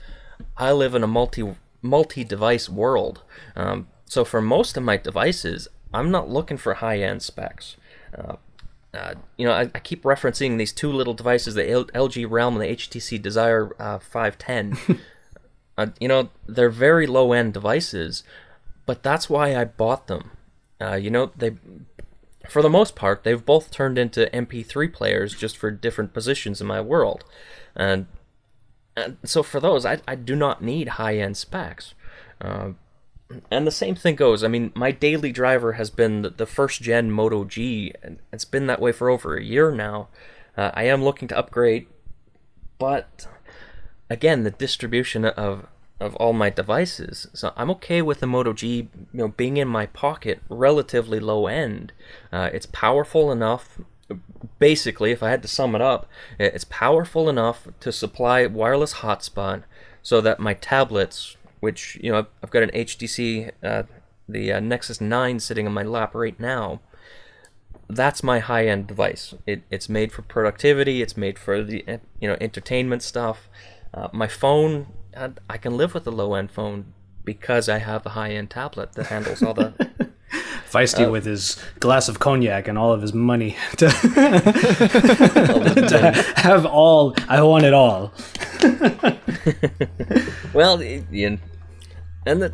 [0.58, 3.24] I live in a multi multi device world.
[3.56, 7.78] Um, so for most of my devices, I'm not looking for high end specs.
[8.18, 8.36] Uh,
[8.94, 12.56] uh, you know, I, I, keep referencing these two little devices, the L- LG Realm
[12.56, 15.00] and the HTC Desire uh, 510.
[15.78, 18.24] Uh, you know, they're very low end devices,
[18.86, 20.32] but that's why I bought them.
[20.80, 21.58] Uh, you know, they,
[22.50, 26.68] for the most part, they've both turned into MP3 players just for different positions in
[26.68, 27.26] my world.
[27.76, 28.08] And,
[28.96, 31.94] and so for those, I, I do not need high end specs.
[32.40, 32.70] Uh,
[33.50, 34.44] and the same thing goes.
[34.44, 38.68] I mean, my daily driver has been the, first gen Moto G, and it's been
[38.68, 40.10] that way for over a year now.
[40.56, 41.88] Uh, I am looking to upgrade,
[42.78, 43.28] but
[44.10, 47.28] again, the distribution of of all my devices.
[47.34, 51.48] So I'm okay with the Moto G, you know, being in my pocket, relatively low
[51.48, 51.94] end.
[52.34, 53.80] Uh, it's powerful enough.
[54.60, 56.08] Basically, if I had to sum it up,
[56.38, 59.64] it's powerful enough to supply wireless hotspot
[60.04, 63.84] so that my tablets which you know I've got an HTC, uh,
[64.30, 66.80] the uh, Nexus 9 sitting on my lap right now.
[67.90, 69.34] That's my high-end device.
[69.48, 71.02] It, it's made for productivity.
[71.02, 73.50] It's made for the eh, you know entertainment stuff.
[73.96, 78.10] Uh, my phone, I, I can live with a low-end phone because I have a
[78.10, 79.74] high-end tablet that handles all the
[80.76, 83.88] feisty uh, with his glass of cognac and all of his money to,
[85.90, 87.16] to have all.
[87.28, 88.14] I want it all.
[90.54, 91.40] well, Ian,
[92.26, 92.54] and the,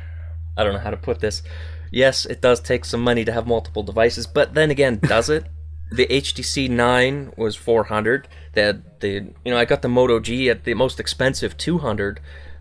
[0.56, 1.42] I don't know how to put this.
[1.90, 5.44] Yes, it does take some money to have multiple devices, but then again, does it?
[5.92, 8.28] the HTC 9 was 400.
[8.54, 12.20] That the you know I got the Moto G at the most expensive 200.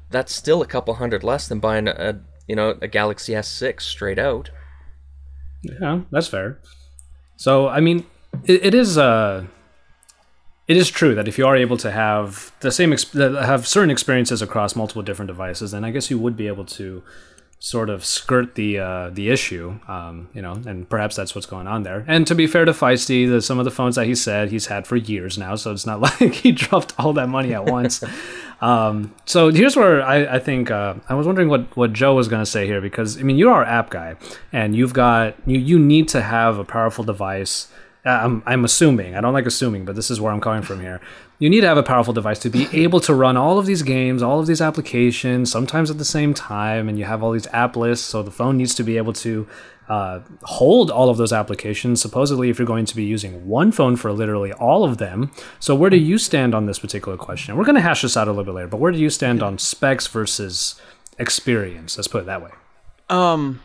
[0.10, 4.20] That's still a couple hundred less than buying a, you know a Galaxy S6 straight
[4.20, 4.52] out.
[5.64, 6.60] Yeah, that's fair.
[7.38, 8.06] So I mean,
[8.46, 9.46] it, it is uh
[10.72, 13.90] it is true that if you are able to have the same exp- have certain
[13.90, 17.04] experiences across multiple different devices, then I guess you would be able to
[17.60, 21.68] sort of skirt the uh, the issue, um, you know, and perhaps that's what's going
[21.68, 22.06] on there.
[22.08, 24.68] And to be fair to Feisty, the, some of the phones that he said he's
[24.68, 28.02] had for years now, so it's not like he dropped all that money at once.
[28.62, 32.30] um, so here's where I, I think uh, I was wondering what what Joe was
[32.30, 34.16] going to say here because I mean you are our app guy
[34.54, 37.68] and you've got you you need to have a powerful device
[38.04, 41.00] I'm, I'm assuming, I don't like assuming, but this is where I'm coming from here.
[41.38, 43.84] You need to have a powerful device to be able to run all of these
[43.84, 47.48] games, all of these applications, sometimes at the same time, and you have all these
[47.48, 48.06] app lists.
[48.08, 49.48] So the phone needs to be able to
[49.88, 52.02] uh, hold all of those applications.
[52.02, 55.32] Supposedly, if you're going to be using one phone for literally all of them.
[55.60, 57.58] So, where do you stand on this particular question?
[57.58, 59.44] We're going to hash this out a little bit later, but where do you stand
[59.44, 60.80] on specs versus
[61.20, 61.98] experience?
[61.98, 62.52] Let's put it that way.
[63.10, 63.62] Um.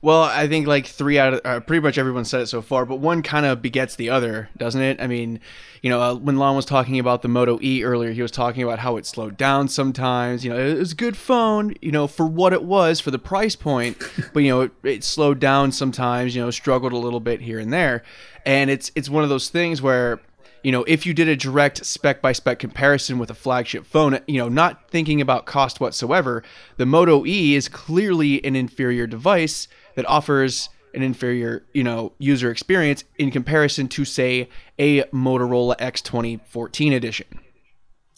[0.00, 2.86] Well, I think like three out of uh, pretty much everyone said it so far,
[2.86, 5.00] but one kind of begets the other, doesn't it?
[5.00, 5.40] I mean,
[5.82, 8.62] you know, uh, when Lanh was talking about the Moto E earlier, he was talking
[8.62, 10.44] about how it slowed down sometimes.
[10.44, 13.18] You know, it was a good phone, you know, for what it was for the
[13.18, 13.98] price point,
[14.32, 16.34] but you know, it, it slowed down sometimes.
[16.34, 18.04] You know, struggled a little bit here and there,
[18.46, 20.20] and it's it's one of those things where
[20.62, 24.18] you know, if you did a direct spec by spec comparison with a flagship phone,
[24.26, 26.42] you know, not thinking about cost whatsoever,
[26.76, 32.52] the Moto E is clearly an inferior device that offers an inferior, you know, user
[32.52, 37.26] experience in comparison to say a Motorola X 2014 edition.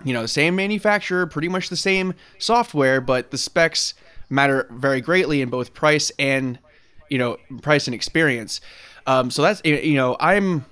[0.05, 3.95] You know, same manufacturer, pretty much the same software, but the specs
[4.29, 6.59] matter very greatly in both price and,
[7.09, 8.61] you know, price and experience.
[9.07, 10.67] Um, so that's you know, I'm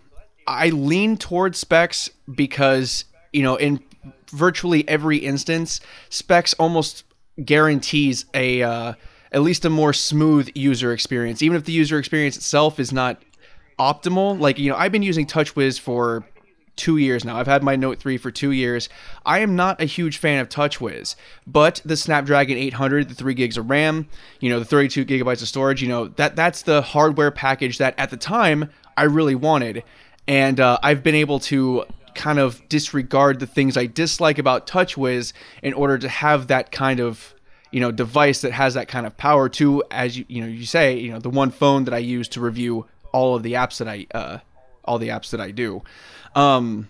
[0.46, 3.82] I lean towards specs because, you know, in
[4.30, 7.04] virtually every instance, specs almost
[7.42, 8.92] guarantees a uh,
[9.32, 13.22] at least a more smooth user experience, even if the user experience itself is not
[13.78, 14.38] optimal.
[14.38, 16.24] Like, you know, I've been using TouchWiz for
[16.76, 17.36] two years now.
[17.36, 18.88] I've had my Note 3 for two years.
[19.26, 23.56] I am not a huge fan of TouchWiz, but the Snapdragon 800, the three gigs
[23.56, 24.08] of RAM,
[24.40, 27.98] you know, the 32 gigabytes of storage, you know, that that's the hardware package that
[27.98, 29.82] at the time I really wanted
[30.28, 35.32] and uh, I've been able to kind of disregard the things I dislike about TouchWiz
[35.62, 37.34] in order to have that kind of
[37.70, 40.66] you know device that has that kind of power to as you you know you
[40.66, 43.78] say you know the one phone that I use to review all of the apps
[43.78, 44.38] that I uh,
[44.84, 45.82] all the apps that I do.
[46.34, 46.88] Um,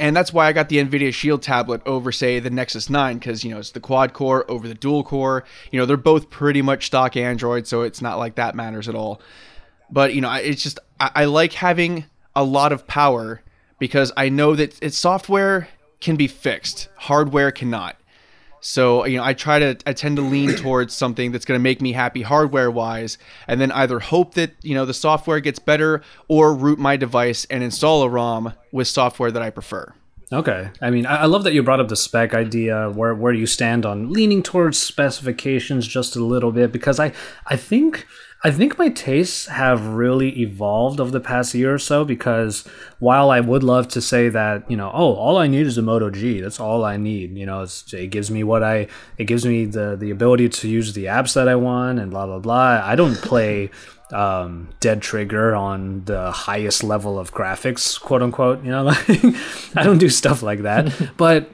[0.00, 3.44] and that's why I got the Nvidia Shield tablet over, say, the Nexus 9, because
[3.44, 5.44] you know it's the quad core over the dual core.
[5.70, 8.94] You know they're both pretty much stock Android, so it's not like that matters at
[8.94, 9.20] all.
[9.90, 13.42] But you know, it's just I, I like having a lot of power
[13.78, 15.68] because I know that its software
[16.00, 17.96] can be fixed, hardware cannot.
[18.60, 21.62] So, you know, I try to I tend to lean towards something that's going to
[21.62, 25.58] make me happy hardware wise and then either hope that, you know, the software gets
[25.58, 29.94] better or root my device and install a ROM with software that I prefer.
[30.32, 30.70] Okay.
[30.80, 32.90] I mean, I love that you brought up the spec idea.
[32.90, 36.70] Where where you stand on leaning towards specifications just a little bit?
[36.70, 37.12] Because I
[37.46, 38.06] I think
[38.42, 42.66] I think my tastes have really evolved over the past year or so because
[42.98, 45.82] while I would love to say that, you know, oh, all I need is a
[45.82, 47.36] Moto G, that's all I need.
[47.36, 48.86] You know, it gives me what I,
[49.18, 52.24] it gives me the, the ability to use the apps that I want and blah,
[52.24, 52.80] blah, blah.
[52.82, 53.70] I don't play
[54.10, 58.64] um, Dead Trigger on the highest level of graphics, quote unquote.
[58.64, 59.08] You know, like,
[59.76, 60.92] I don't do stuff like that.
[61.18, 61.50] but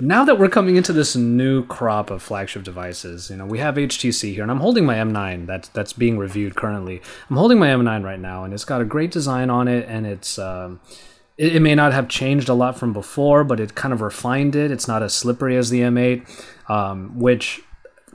[0.00, 3.76] now that we're coming into this new crop of flagship devices, you know, we have
[3.76, 7.00] HTC here, and I'm holding my M9 that's that's being reviewed currently.
[7.30, 10.06] I'm holding my M9 right now, and it's got a great design on it, and
[10.06, 10.80] it's um,
[11.38, 14.54] it, it, may not have changed a lot from before, but it kind of refined
[14.54, 14.70] it.
[14.70, 17.62] It's not as slippery as the M8, um, which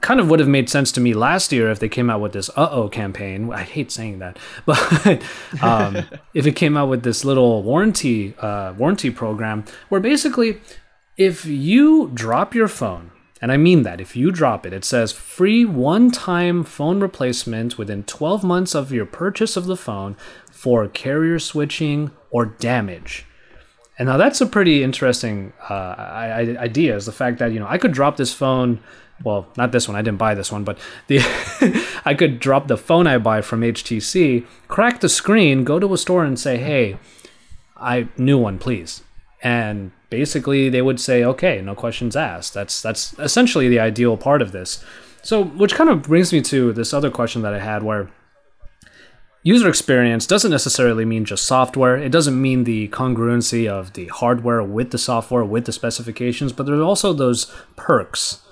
[0.02, 2.32] kind of would have made sense to me last year if they came out with
[2.32, 3.52] this uh oh campaign.
[3.52, 5.22] I hate saying that, but
[5.60, 10.60] um, if it came out with this little warranty uh, warranty program where basically
[11.16, 15.12] if you drop your phone, and I mean that, if you drop it, it says
[15.12, 20.16] free one time phone replacement within 12 months of your purchase of the phone
[20.50, 23.26] for carrier switching or damage.
[23.98, 27.78] And now that's a pretty interesting uh, idea is the fact that, you know, I
[27.78, 28.80] could drop this phone.
[29.22, 29.96] Well, not this one.
[29.96, 31.20] I didn't buy this one, but the
[32.04, 35.98] I could drop the phone I buy from HTC, crack the screen, go to a
[35.98, 36.98] store and say, "Hey,
[37.76, 39.02] I new one, please."
[39.42, 42.54] And basically they would say, okay, no questions asked.
[42.54, 44.84] That's that's essentially the ideal part of this.
[45.22, 48.10] So, which kind of brings me to this other question that I had where
[49.42, 51.96] user experience doesn't necessarily mean just software.
[51.96, 56.66] It doesn't mean the congruency of the hardware with the software, with the specifications, but
[56.66, 58.42] there's also those perks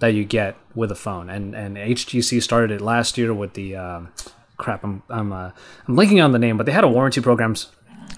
[0.00, 1.30] that you get with a phone.
[1.30, 4.12] And and HTC started it last year with the um,
[4.56, 4.84] crap.
[4.84, 5.50] I'm I'm uh,
[5.86, 7.68] I'm blanking on the name, but they had a warranty programs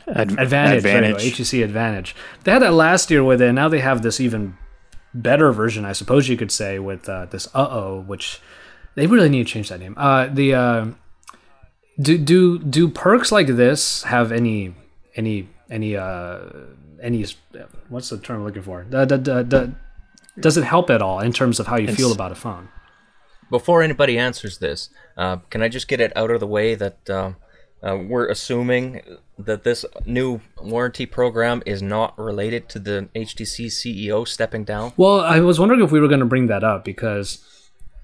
[0.09, 1.17] Ad- Advantage, Advantage.
[1.23, 2.15] HTC Advantage.
[2.45, 3.53] They had that last year with it.
[3.53, 4.57] Now they have this even
[5.15, 8.41] better version, I suppose you could say, with uh, this uh oh, which
[8.95, 9.95] they really need to change that name.
[9.97, 10.87] Uh, the uh,
[12.01, 14.75] do do do perks like this have any
[15.15, 16.41] any any uh
[17.01, 17.25] any
[17.89, 18.87] what's the term I'm looking for?
[18.89, 19.75] The, the, the, the,
[20.39, 22.69] does it help at all in terms of how you it's, feel about a phone?
[23.51, 27.11] Before anybody answers this, uh, can I just get it out of the way that
[27.11, 27.33] uh,
[27.83, 29.03] uh, we're assuming
[29.39, 34.93] that this new warranty program is not related to the HTC CEO stepping down.
[34.97, 37.45] Well, I was wondering if we were going to bring that up because,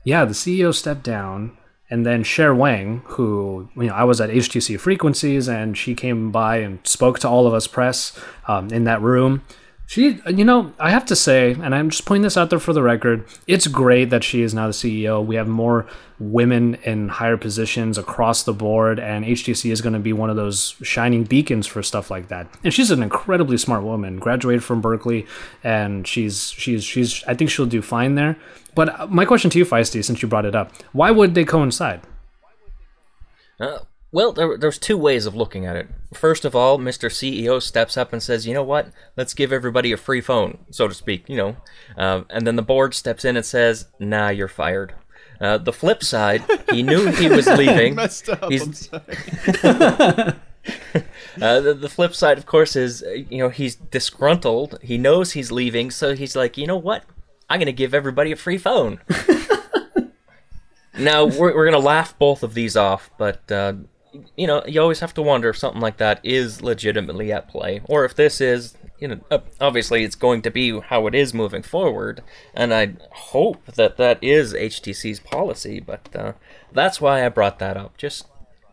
[0.04, 1.56] yeah, the CEO stepped down,
[1.90, 6.32] and then Cher Wang, who you know, I was at HTC Frequencies, and she came
[6.32, 9.42] by and spoke to all of us press um, in that room.
[9.88, 12.74] She, you know, I have to say, and I'm just putting this out there for
[12.74, 15.24] the record, it's great that she is now the CEO.
[15.24, 15.86] We have more
[16.18, 20.36] women in higher positions across the board, and HTC is going to be one of
[20.36, 22.48] those shining beacons for stuff like that.
[22.62, 25.26] And she's an incredibly smart woman, graduated from Berkeley,
[25.64, 27.24] and she's she's she's.
[27.24, 28.36] I think she'll do fine there.
[28.74, 32.02] But my question to you, Feisty, since you brought it up, why would they coincide?
[33.58, 33.78] Uh,
[34.10, 35.88] well, there, there's two ways of looking at it.
[36.14, 37.10] First of all, Mr.
[37.10, 38.90] CEO steps up and says, you know what?
[39.16, 41.56] Let's give everybody a free phone, so to speak, you know.
[41.96, 44.94] Uh, and then the board steps in and says, nah, you're fired.
[45.40, 47.94] Uh, the flip side, he knew he was leaving.
[47.94, 48.50] Messed up.
[48.50, 48.90] He's-.
[51.40, 54.78] Uh, the, the flip side, of course, is uh, you know he's disgruntled.
[54.82, 57.04] He knows he's leaving, so he's like, you know what?
[57.48, 59.00] I'm gonna give everybody a free phone.
[60.98, 63.74] now we're we're gonna laugh both of these off, but uh,
[64.36, 67.80] you know you always have to wonder if something like that is legitimately at play,
[67.84, 69.20] or if this is you know
[69.60, 72.22] obviously it's going to be how it is moving forward,
[72.54, 75.80] and I hope that that is HTC's policy.
[75.80, 76.32] But uh,
[76.72, 78.26] that's why I brought that up, just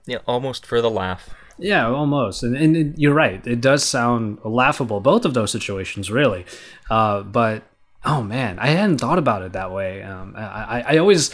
[0.05, 1.29] you know, almost for the laugh.
[1.57, 2.43] Yeah, almost.
[2.43, 3.45] And, and it- you're right.
[3.47, 6.45] It does sound laughable, both of those situations, really.
[6.89, 7.63] Uh, but,
[8.03, 10.03] oh man, I hadn't thought about it that way.
[10.03, 11.33] Um, I, I, always,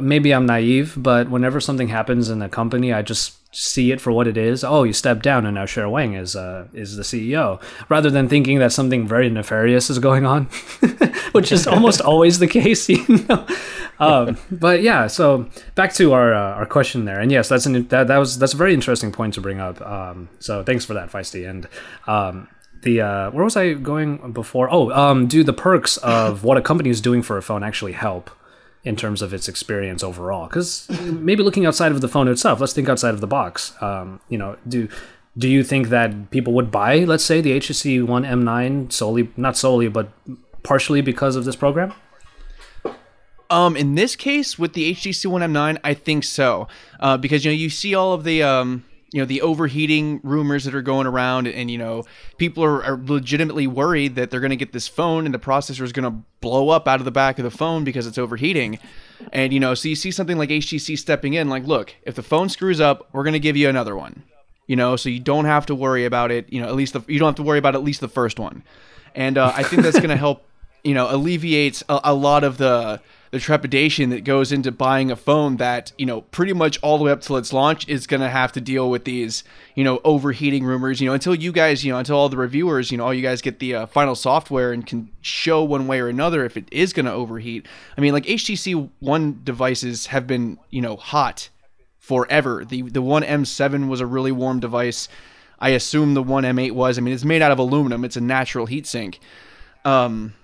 [0.00, 4.10] maybe I'm naive, but whenever something happens in a company, I just see it for
[4.10, 4.64] what it is.
[4.64, 8.28] Oh, you stepped down, and now Cher Wang is uh, is the CEO, rather than
[8.28, 10.44] thinking that something very nefarious is going on,
[11.32, 12.88] which is almost always the case.
[12.92, 13.46] You know.
[13.98, 17.86] Um, but yeah, so back to our uh, our question there, and yes, that's an
[17.88, 19.80] that, that was that's a very interesting point to bring up.
[19.80, 21.48] Um, so thanks for that, Feisty.
[21.48, 21.68] And
[22.06, 22.48] um,
[22.82, 24.68] the uh, where was I going before?
[24.72, 27.92] Oh, um, do the perks of what a company is doing for a phone actually
[27.92, 28.30] help?
[28.84, 30.46] In terms of its experience overall.
[30.46, 33.72] Because maybe looking outside of the phone itself, let's think outside of the box.
[33.80, 34.88] Um, you know, do
[35.36, 39.56] do you think that people would buy, let's say, the HTC One M9 solely, not
[39.56, 40.10] solely, but
[40.62, 41.94] partially because of this program?
[43.48, 46.68] Um, in this case, with the HTC One M9, I think so,
[47.00, 50.64] uh, because you know you see all of the um, you know the overheating rumors
[50.64, 52.04] that are going around, and you know
[52.38, 55.82] people are, are legitimately worried that they're going to get this phone and the processor
[55.82, 58.78] is going to blow up out of the back of the phone because it's overheating,
[59.32, 62.22] and you know so you see something like HTC stepping in, like look, if the
[62.22, 64.22] phone screws up, we're going to give you another one,
[64.66, 67.02] you know, so you don't have to worry about it, you know, at least the,
[67.06, 68.62] you don't have to worry about at least the first one,
[69.14, 70.46] and uh, I think that's going to help
[70.84, 73.00] you know alleviates a, a lot of the
[73.32, 77.04] the trepidation that goes into buying a phone that you know pretty much all the
[77.04, 79.42] way up till its launch is going to have to deal with these
[79.74, 81.00] you know overheating rumors.
[81.00, 83.22] You know until you guys you know until all the reviewers you know all you
[83.22, 86.68] guys get the uh, final software and can show one way or another if it
[86.70, 87.66] is going to overheat.
[87.96, 91.48] I mean like htc one devices have been you know hot
[91.98, 92.66] forever.
[92.66, 95.08] The the one m7 was a really warm device.
[95.58, 96.98] I assume the one m8 was.
[96.98, 98.04] I mean it's made out of aluminum.
[98.04, 99.20] It's a natural heat sink
[99.84, 100.34] um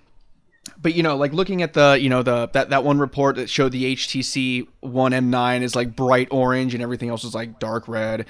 [0.80, 3.50] but you know like looking at the you know the that, that one report that
[3.50, 7.88] showed the htc 1 m9 is like bright orange and everything else was like dark
[7.88, 8.26] red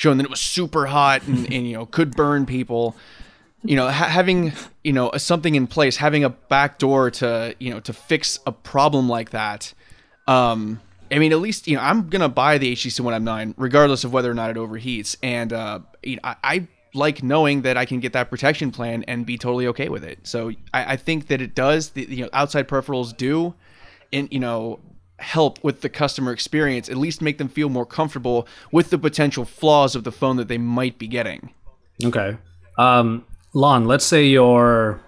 [0.00, 2.96] showing that it was super hot and, and you know could burn people.
[3.62, 7.70] You know ha- having you know something in place having a back door to you
[7.70, 9.74] know to fix a problem like that
[10.26, 10.80] um
[11.12, 14.12] I mean, at least you know I'm gonna buy the HTC One M9 regardless of
[14.12, 17.84] whether or not it overheats, and uh, you know, I, I like knowing that I
[17.84, 20.18] can get that protection plan and be totally okay with it.
[20.26, 21.90] So I, I think that it does.
[21.90, 23.54] The you know outside peripherals do,
[24.12, 24.80] and you know
[25.18, 26.88] help with the customer experience.
[26.88, 30.48] At least make them feel more comfortable with the potential flaws of the phone that
[30.48, 31.50] they might be getting.
[32.02, 32.38] Okay.
[32.78, 35.00] Um, Lanh, let's say you're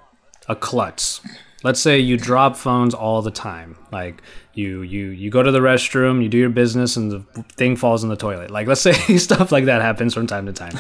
[0.48, 1.20] a klutz.
[1.64, 3.77] Let's say you drop phones all the time.
[3.90, 4.22] Like
[4.55, 7.20] you you you go to the restroom, you do your business, and the
[7.57, 8.51] thing falls in the toilet.
[8.51, 10.75] Like let's say stuff like that happens from time to time.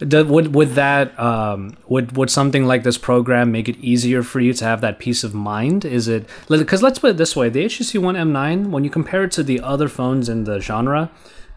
[0.28, 4.52] Would would that um, would would something like this program make it easier for you
[4.54, 5.84] to have that peace of mind?
[5.84, 9.24] Is it because let's put it this way: the HTC One M9, when you compare
[9.24, 11.10] it to the other phones in the genre,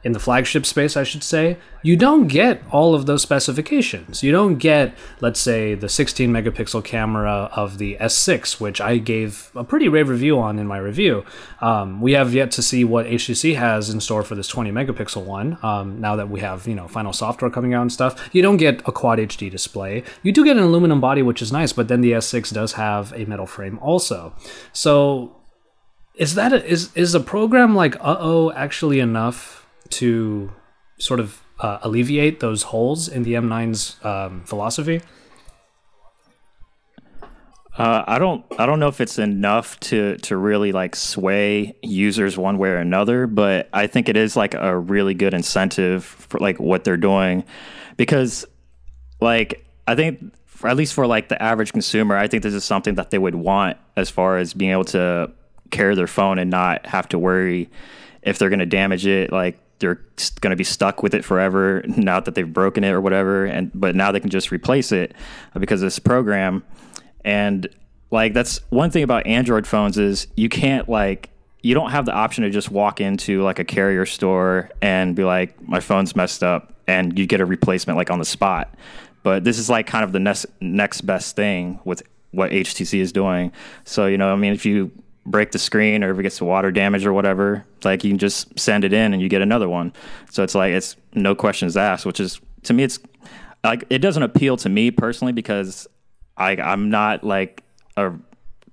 [0.04, 4.24] in the flagship space, I should say, you don't get all of those specifications.
[4.24, 9.52] You don't get, let's say, the 16 megapixel camera of the S6, which I gave
[9.56, 11.26] a pretty rave review on in my review.
[11.60, 15.24] Um, we have yet to see what HTC has in store for this 20 megapixel
[15.24, 15.58] one.
[15.64, 18.58] Um, now that we have, you know, final software coming out and stuff, you don't
[18.58, 20.04] get a quad HD display.
[20.23, 23.12] You do get an aluminum body, which is nice, but then the S6 does have
[23.13, 24.34] a metal frame also.
[24.71, 25.36] So
[26.15, 29.59] is that a, is is a program like uh oh actually enough
[29.92, 30.52] to
[30.98, 35.02] sort of uh, alleviate those holes in the M9's um, philosophy?
[37.77, 42.37] Uh, I don't I don't know if it's enough to to really like sway users
[42.37, 46.40] one way or another, but I think it is like a really good incentive for
[46.40, 47.46] like what they're doing
[47.96, 48.46] because
[49.21, 52.65] like I think for, at least for like the average consumer, I think this is
[52.65, 55.31] something that they would want as far as being able to
[55.71, 57.69] carry their phone and not have to worry
[58.23, 60.02] if they're going to damage it like they're
[60.42, 63.71] going to be stuck with it forever now that they've broken it or whatever and
[63.73, 65.13] but now they can just replace it
[65.58, 66.63] because of this program
[67.23, 67.69] and
[68.12, 71.30] like that's one thing about Android phones is you can't like
[71.62, 75.23] you don't have the option to just walk into like a carrier store and be
[75.23, 78.73] like my phone's messed up and you get a replacement like on the spot.
[79.21, 82.02] But this is like kind of the next next best thing with
[82.32, 83.52] what HTC is doing.
[83.84, 84.92] So, you know, I mean if you
[85.30, 88.60] break the screen or if it gets water damage or whatever, like you can just
[88.60, 89.94] send it in and you get another one.
[90.32, 93.00] So it's like it's no questions asked, which is to me it's
[93.63, 95.88] like it doesn't appeal to me personally because
[96.38, 97.63] I I'm not like
[97.96, 98.13] a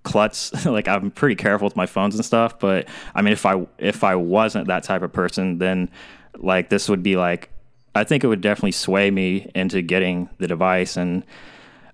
[0.02, 3.66] klutz like I'm pretty careful with my phones and stuff but I mean if I
[3.78, 5.90] if I wasn't that type of person then
[6.38, 7.50] like this would be like
[7.94, 11.24] I think it would definitely sway me into getting the device and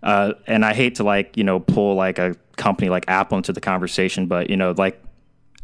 [0.02, 3.52] uh, and I hate to like you know pull like a company like Apple into
[3.52, 5.02] the conversation but you know like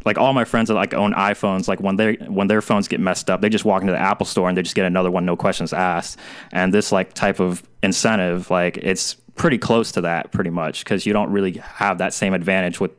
[0.05, 3.01] like all my friends that like own iPhones, like when they when their phones get
[3.01, 5.25] messed up, they just walk into the Apple store and they just get another one,
[5.25, 6.19] no questions asked.
[6.53, 11.05] And this like type of incentive, like it's pretty close to that, pretty much, because
[11.05, 12.93] you don't really have that same advantage with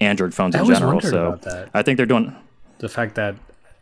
[0.00, 1.00] Android phones I in general.
[1.00, 1.70] So about that.
[1.74, 2.34] I think they're doing.
[2.78, 3.36] The fact that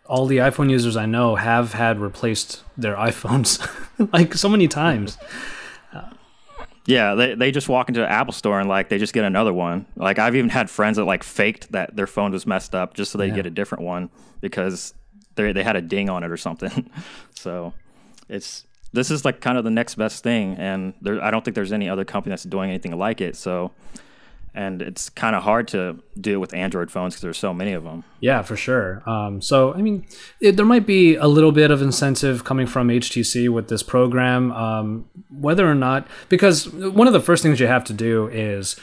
[0.06, 3.60] all the iPhone users I know have had replaced their iPhones
[4.12, 5.18] like so many times.
[6.86, 9.52] Yeah, they, they just walk into the Apple store and like they just get another
[9.52, 9.86] one.
[9.94, 13.12] Like I've even had friends that like faked that their phone was messed up just
[13.12, 13.34] so they Yeah.
[13.36, 14.10] get a different one
[14.40, 14.92] because
[15.36, 16.90] they they had a ding on it or something.
[17.34, 17.72] so
[18.28, 21.54] it's this is like kind of the next best thing, and there I don't think
[21.54, 23.36] there's any other company that's doing anything like it.
[23.36, 23.70] So
[24.54, 27.72] and it's kind of hard to do it with Android phones because there's so many
[27.72, 28.04] of them.
[28.20, 29.02] Yeah, for sure.
[29.08, 30.06] Um, so, I mean,
[30.40, 34.52] it, there might be a little bit of incentive coming from HTC with this program,
[34.52, 38.76] um, whether or not, because one of the first things you have to do is,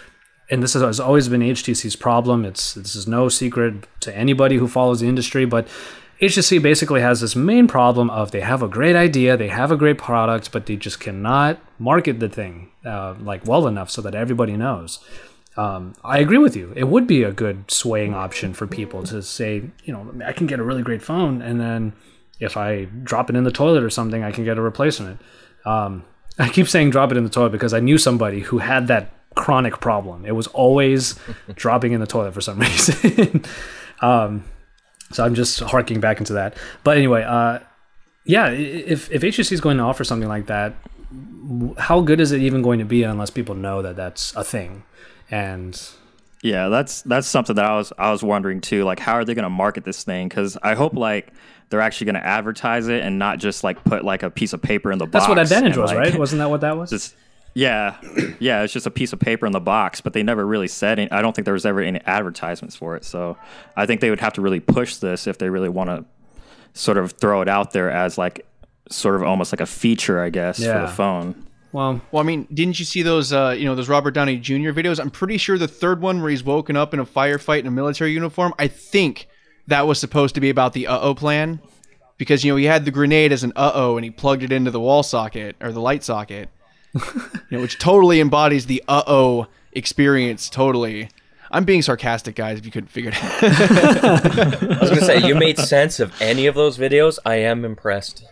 [0.50, 2.44] and this has always been HTC's problem.
[2.44, 5.68] It's this is no secret to anybody who follows the industry, but
[6.20, 9.78] HTC basically has this main problem of they have a great idea, they have a
[9.78, 14.16] great product, but they just cannot market the thing uh, like well enough so that
[14.16, 15.00] everybody knows
[15.60, 16.72] um, I agree with you.
[16.74, 20.48] It would be a good swaying option for people to say, you know, I can
[20.48, 21.92] get a really great phone, and then
[22.40, 25.20] if I drop it in the toilet or something, I can get a replacement.
[25.66, 26.06] Um,
[26.38, 29.12] I keep saying drop it in the toilet because I knew somebody who had that
[29.36, 30.26] chronic problem.
[30.26, 31.20] It was always
[31.56, 33.44] dropping in the toilet for some reason.
[34.00, 34.46] um,
[35.12, 36.56] so I'm just harking back into that.
[36.86, 37.60] But anyway, uh,
[38.24, 40.76] yeah, if if HTC is going to offer something like that,
[41.78, 44.84] how good is it even going to be unless people know that that's a thing?
[45.32, 45.80] And
[46.42, 48.84] Yeah, that's that's something that I was I was wondering too.
[48.84, 50.28] Like, how are they going to market this thing?
[50.30, 51.34] Because I hope like
[51.70, 54.62] they're actually going to advertise it and not just like put like a piece of
[54.62, 55.36] paper in the that's box.
[55.36, 56.20] That's what Advantage and, was, like, right?
[56.20, 56.90] Wasn't that what that was?
[56.90, 57.16] Just
[57.56, 57.98] yeah,
[58.40, 58.62] yeah.
[58.62, 61.00] It's just a piece of paper in the box, but they never really said.
[61.00, 63.04] Any, I don't think there was ever any advertisements for it.
[63.04, 63.38] So
[63.76, 66.06] I think they would have to really push this if they really want to
[66.80, 68.46] sort of throw it out there as like
[68.90, 71.48] sort of almost like a feature, I guess, for the phone.
[71.72, 74.72] Well, Well, I mean, didn't you see those, uh, you know, those Robert Downey Jr.
[74.72, 75.00] videos?
[75.00, 77.72] I'm pretty sure the third one where he's woken up in a firefight in a
[77.72, 78.54] military uniform.
[78.58, 79.28] I think
[79.68, 81.60] that was supposed to be about the uh-oh plan,
[82.18, 84.72] because you know he had the grenade as an uh-oh and he plugged it into
[84.72, 86.50] the wall socket or the light socket,
[86.94, 87.02] you
[87.52, 90.50] know, which totally embodies the uh-oh experience.
[90.50, 91.10] Totally.
[91.52, 92.60] I'm being sarcastic, guys.
[92.60, 93.44] If you couldn't figure it out.
[93.44, 97.18] I was gonna say you made sense of any of those videos.
[97.26, 98.24] I am impressed.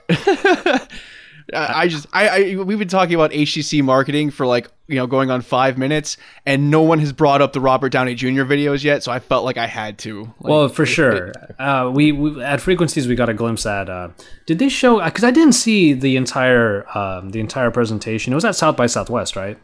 [1.53, 5.31] I just, I, I, we've been talking about HTC marketing for like, you know, going
[5.31, 8.43] on five minutes, and no one has brought up the Robert Downey Jr.
[8.43, 9.03] videos yet.
[9.03, 10.21] So I felt like I had to.
[10.39, 11.31] Like, well, for sure.
[11.57, 13.89] Uh, we, we at frequencies we got a glimpse at.
[13.89, 14.09] Uh,
[14.45, 15.03] did they show?
[15.03, 18.33] Because I didn't see the entire um, the entire presentation.
[18.33, 19.57] It was at South by Southwest, right?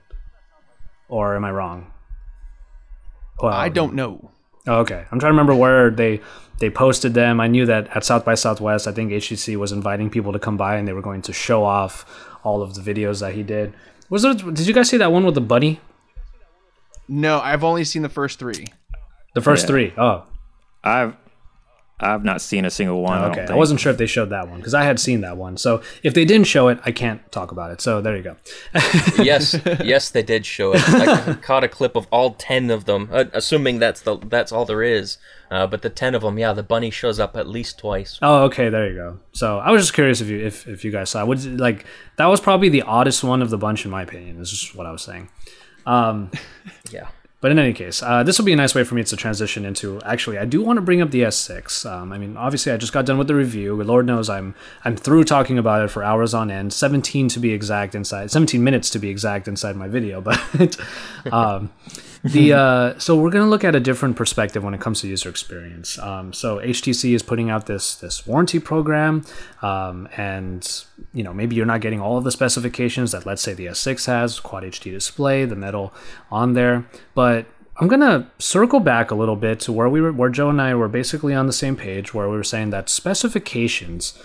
[1.10, 1.92] Or am I wrong?
[3.42, 4.32] Well, I don't know.
[4.68, 6.22] Oh, okay, I'm trying to remember where they
[6.60, 7.40] they posted them.
[7.42, 10.56] I knew that at South by Southwest, I think HTC was inviting people to come
[10.56, 12.06] by and they were going to show off
[12.44, 13.74] all of the videos that he did.
[14.10, 14.34] Was there?
[14.34, 15.82] Did you guys see that one with the bunny?
[17.08, 18.68] No, I've only seen the first three.
[19.36, 19.68] The first Yeah.
[19.68, 19.94] three.
[19.98, 20.24] Oh,
[20.84, 21.16] I've
[22.04, 23.18] I've not seen a single one.
[23.18, 23.58] I don't Okay, I, think.
[23.58, 25.58] wasn't sure if they showed that one because I had seen that one.
[25.58, 27.82] So if they didn't show it, I can't talk about it.
[27.82, 28.36] So there you go.
[29.24, 30.82] yes, yes, they did show it.
[30.90, 34.66] I caught a clip of all ten of them, uh, assuming that's the that's all
[34.66, 35.18] there is.
[35.52, 38.18] Uh, but the ten of them, yeah, the bunny shows up at least twice.
[38.22, 39.20] Oh, okay, there you go.
[39.34, 41.24] So I was just curious if you if, if you guys saw.
[41.26, 41.86] Would like
[42.18, 44.40] that was probably the oddest one of the bunch in my opinion.
[44.42, 45.30] Is just what I was saying.
[45.86, 46.32] Um,
[46.92, 47.08] Yeah.
[47.44, 49.66] But in any case, uh, this will be a nice way for me to transition
[49.66, 50.02] into.
[50.04, 51.86] Actually, I do want to bring up the S6.
[51.86, 53.76] Um, I mean, obviously, I just got done with the review.
[53.84, 56.72] Lord knows I'm I'm through talking about it for hours on end.
[56.72, 60.22] 17 to be exact inside 17 minutes to be exact inside my video.
[60.22, 60.78] But
[61.34, 61.72] um,
[62.24, 65.30] the uh, so we're gonna look at a different perspective when it comes to user
[65.30, 66.00] experience.
[66.00, 69.26] Um, so HTC is putting out this this warranty program,
[69.62, 73.54] um, and you know maybe you're not getting all of the specifications that let's say
[73.54, 75.94] the S6 has, Quad HD display, the metal
[76.32, 77.46] on there, but
[77.78, 80.76] I'm gonna circle back a little bit to where we were, where Joe and I
[80.76, 84.18] were basically on the same page, where we were saying that specifications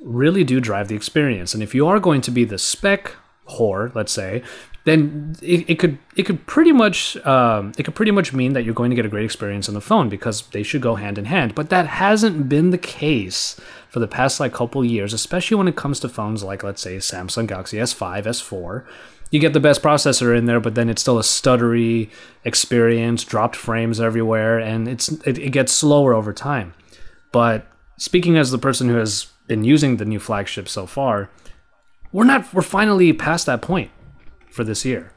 [0.00, 3.12] really do drive the experience, and if you are going to be the spec
[3.48, 4.42] whore, let's say,
[4.84, 8.64] then it, it could it could pretty much um, it could pretty much mean that
[8.64, 11.16] you're going to get a great experience on the phone because they should go hand
[11.16, 11.54] in hand.
[11.54, 13.58] But that hasn't been the case
[13.88, 16.96] for the past like couple years, especially when it comes to phones like let's say
[16.98, 18.84] Samsung Galaxy S5, S4.
[19.30, 22.10] You get the best processor in there, but then it's still a stuttery
[22.44, 26.74] experience, dropped frames everywhere, and it's it, it gets slower over time.
[27.32, 27.66] But
[27.96, 31.30] speaking as the person who has been using the new flagship so far,
[32.12, 33.90] we're not we're finally past that point
[34.54, 35.12] for this year.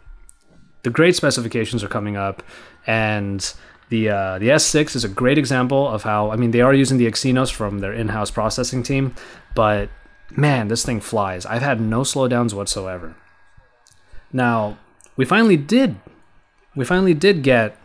[0.84, 2.44] The great specifications are coming up,
[2.86, 3.54] and
[3.90, 6.98] the uh, the S6 is a great example of how I mean they are using
[6.98, 9.16] the Exynos from their in-house processing team,
[9.56, 9.90] but
[10.32, 11.46] man, this thing flies.
[11.46, 13.16] I've had no slowdowns whatsoever.
[14.34, 14.78] Now
[15.16, 15.96] we finally did,
[16.76, 17.78] we finally did get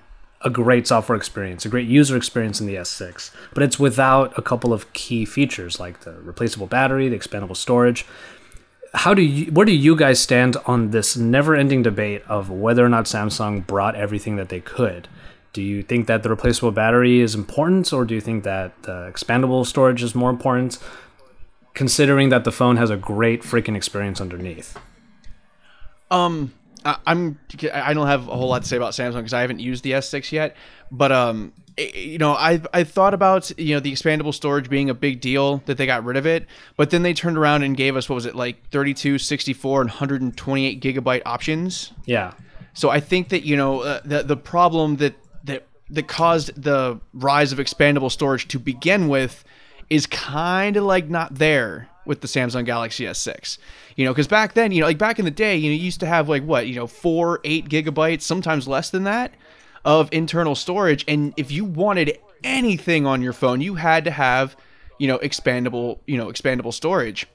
[0.44, 4.42] a great software experience, a great user experience in the S6, but it's without a
[4.42, 8.04] couple of key features like the replaceable battery, the expandable storage,
[8.94, 12.88] how do you where do you guys stand on this never-ending debate of whether or
[12.88, 15.08] not Samsung brought everything that they could?
[15.52, 19.10] Do you think that the replaceable battery is important, or do you think that the
[19.12, 20.78] expandable storage is more important?
[21.74, 24.78] Considering that the phone has a great freaking experience underneath.
[26.10, 26.52] Um,
[26.84, 27.38] I, I'm
[27.72, 29.92] I don't have a whole lot to say about Samsung because I haven't used the
[29.92, 30.54] S6 yet.
[30.90, 34.94] But um, you know, I I thought about you know the expandable storage being a
[34.94, 36.46] big deal that they got rid of it,
[36.76, 39.90] but then they turned around and gave us what was it like 32, 64, and
[39.90, 41.92] 128 gigabyte options.
[42.04, 42.32] Yeah,
[42.74, 45.14] So I think that you know uh, the the problem that
[45.44, 49.44] that that caused the rise of expandable storage to begin with
[49.90, 53.58] is kind of like not there with the Samsung Galaxy S6.
[53.96, 55.84] You know, because back then, you know, like back in the day, you know, you
[55.84, 59.32] used to have like what, you know, four, eight gigabytes, sometimes less than that,
[59.84, 64.56] of internal storage, and if you wanted anything on your phone, you had to have,
[64.98, 67.26] you know, expandable, you know, expandable storage.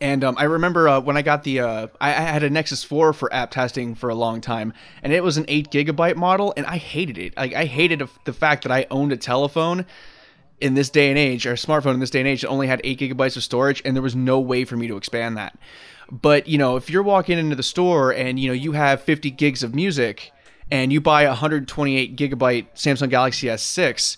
[0.00, 2.82] And um, I remember uh, when I got the, uh, I, I had a Nexus
[2.82, 6.52] 4 for app testing for a long time, and it was an 8 gigabyte model,
[6.56, 7.36] and I hated it.
[7.36, 9.86] Like, I hated the fact that I owned a telephone
[10.60, 12.66] in this day and age, or a smartphone in this day and age, that only
[12.66, 15.56] had 8 gigabytes of storage, and there was no way for me to expand that.
[16.10, 19.30] But, you know, if you're walking into the store and, you know, you have 50
[19.32, 20.32] gigs of music,
[20.70, 24.16] and you buy a 128 gigabyte Samsung Galaxy S6,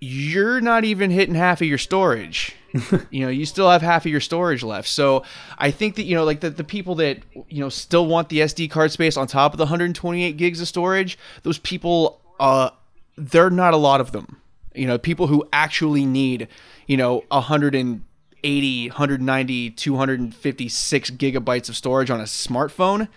[0.00, 2.56] you're not even hitting half of your storage.
[3.10, 4.88] you know, you still have half of your storage left.
[4.88, 5.22] So
[5.58, 7.18] I think that, you know, like the, the people that,
[7.48, 10.68] you know, still want the SD card space on top of the 128 gigs of
[10.68, 12.70] storage, those people, uh,
[13.16, 14.40] they're not a lot of them.
[14.74, 16.48] You know, people who actually need,
[16.86, 23.08] you know, 180, 190, 256 gigabytes of storage on a smartphone.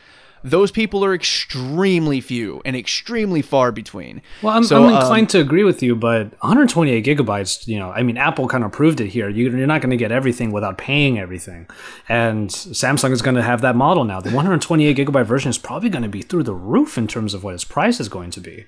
[0.46, 4.22] Those people are extremely few and extremely far between.
[4.44, 7.90] Well, I'm, So, I'm um, inclined to agree with you, but 128 gigabytes, you know,
[7.90, 9.28] I mean, Apple kind of proved it here.
[9.28, 11.68] You, you're not going to get everything without paying everything.
[12.08, 14.22] And Samsung is going to have that model now.
[14.22, 17.44] The 128 gigabyte version is probably going to be through the roof in terms of
[17.44, 18.68] what its price is going to be.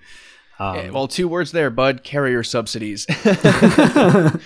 [0.59, 2.03] Yeah, well, two words there, bud.
[2.03, 3.05] Carrier subsidies.
[3.05, 4.41] that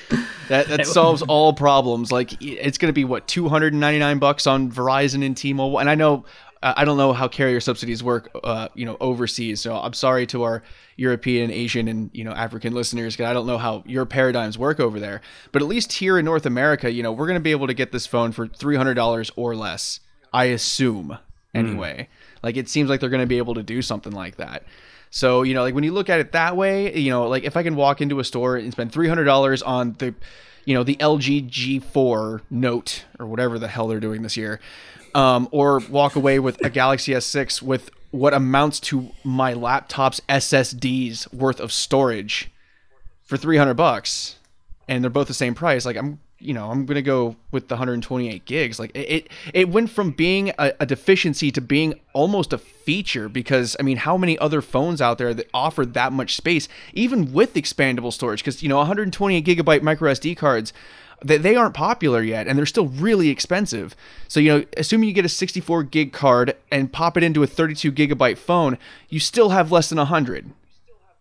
[0.50, 2.12] that solves all problems.
[2.12, 5.38] Like it's going to be what two hundred and ninety nine bucks on Verizon and
[5.38, 5.80] T-Mobile.
[5.80, 6.26] And I know
[6.64, 9.62] I don't know how carrier subsidies work, uh, you know, overseas.
[9.62, 10.62] So I'm sorry to our
[10.96, 14.80] European, Asian, and you know African listeners because I don't know how your paradigms work
[14.80, 15.22] over there.
[15.52, 17.74] But at least here in North America, you know, we're going to be able to
[17.74, 20.00] get this phone for three hundred dollars or less.
[20.34, 21.18] I assume
[21.54, 22.08] anyway.
[22.44, 24.64] Like it seems like they're going to be able to do something like that.
[25.10, 27.58] So, you know, like when you look at it that way, you know, like if
[27.58, 30.16] I can walk into a store and spend $300 on the,
[30.64, 34.62] you know, the LG G4 Note or whatever the hell they're doing this year,
[35.16, 41.32] um, or walk away with a Galaxy S6 with what amounts to my laptop's SSD's
[41.32, 42.52] worth of storage
[43.24, 44.36] for 300 bucks
[44.92, 47.76] and they're both the same price, like I'm you know I'm gonna go with the
[47.76, 48.78] 128 gigs.
[48.78, 53.78] Like it it, went from being a, a deficiency to being almost a feature because
[53.80, 57.54] I mean how many other phones out there that offer that much space even with
[57.54, 58.42] expandable storage?
[58.42, 60.74] Because you know 128 gigabyte micro SD cards
[61.24, 63.96] they, they aren't popular yet and they're still really expensive.
[64.28, 67.48] So, you know, assuming you get a 64 gig card and pop it into a
[67.48, 68.78] 32 gigabyte phone,
[69.10, 70.52] you still have less than 100.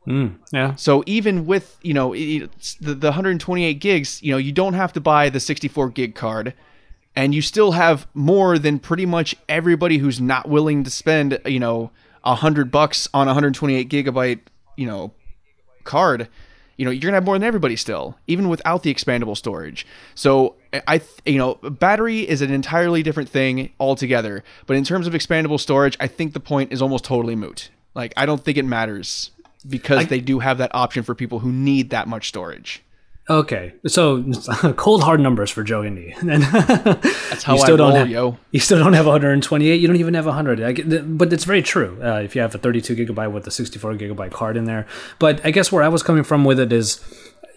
[0.06, 0.74] Mm, yeah.
[0.76, 2.48] So even with, you know, the,
[2.80, 6.54] the 128 gigs, you know, you don't have to buy the 64 gig card
[7.14, 11.60] and you still have more than pretty much everybody who's not willing to spend, you
[11.60, 11.90] know,
[12.24, 14.40] a hundred bucks on a 128 gigabyte,
[14.76, 15.12] you know,
[15.84, 16.28] card
[16.80, 19.86] you know, you're gonna have more than everybody still, even without the expandable storage.
[20.14, 20.54] So
[20.88, 24.42] I, you know, battery is an entirely different thing altogether.
[24.64, 27.68] But in terms of expandable storage, I think the point is almost totally moot.
[27.94, 29.30] Like I don't think it matters
[29.68, 32.82] because I, they do have that option for people who need that much storage.
[33.30, 34.22] Okay, so
[34.76, 36.16] cold hard numbers for Joe Hindy.
[36.22, 38.36] That's how you still I don't have, yo.
[38.50, 39.80] You still don't have 128.
[39.80, 41.16] You don't even have 100.
[41.16, 41.96] but it's very true.
[42.02, 44.84] Uh, if you have a 32 gigabyte with a 64 gigabyte card in there.
[45.20, 47.00] But I guess where I was coming from with it is,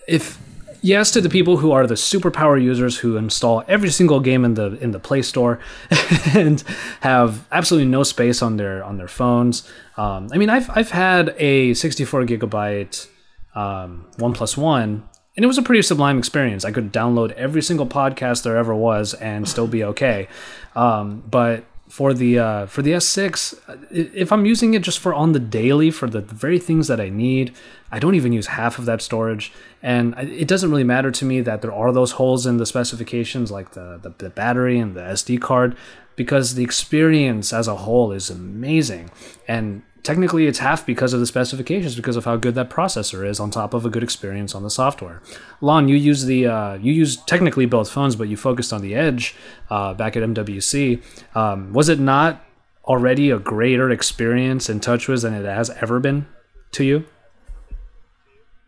[0.08, 0.40] if
[0.84, 4.54] yes to the people who are the superpower users who install every single game in
[4.54, 5.60] the in the Play Store
[6.36, 6.64] and
[7.00, 9.68] have absolutely no space on their on their phones.
[9.98, 13.08] Um, I mean, I've I've had a 64 gigabyte
[13.56, 16.64] um, OnePlus One and it was a pretty sublime experience.
[16.64, 20.28] I could download every single podcast there ever was and still be okay.
[20.76, 23.60] Um, but for the uh, for the S6,
[23.92, 27.10] if I'm using it just for on the daily for the very things that I
[27.10, 27.54] need,
[27.92, 31.42] I don't even use half of that storage, and it doesn't really matter to me
[31.42, 35.02] that there are those holes in the specifications, like the, the, the battery and the
[35.02, 35.78] SD card,
[36.16, 39.12] because the experience as a whole is amazing,
[39.48, 43.40] and technically it's half because of the specifications because of how good that processor is
[43.40, 45.22] on top of a good experience on the software.
[45.62, 48.94] Lanh you use the uh, you use technically both phones but you focused on the
[48.94, 49.36] edge
[49.70, 51.02] uh, back at mwc
[51.36, 52.46] um, was it not
[52.86, 56.28] already a greater experience in touchwiz than it has ever been
[56.74, 57.06] to you?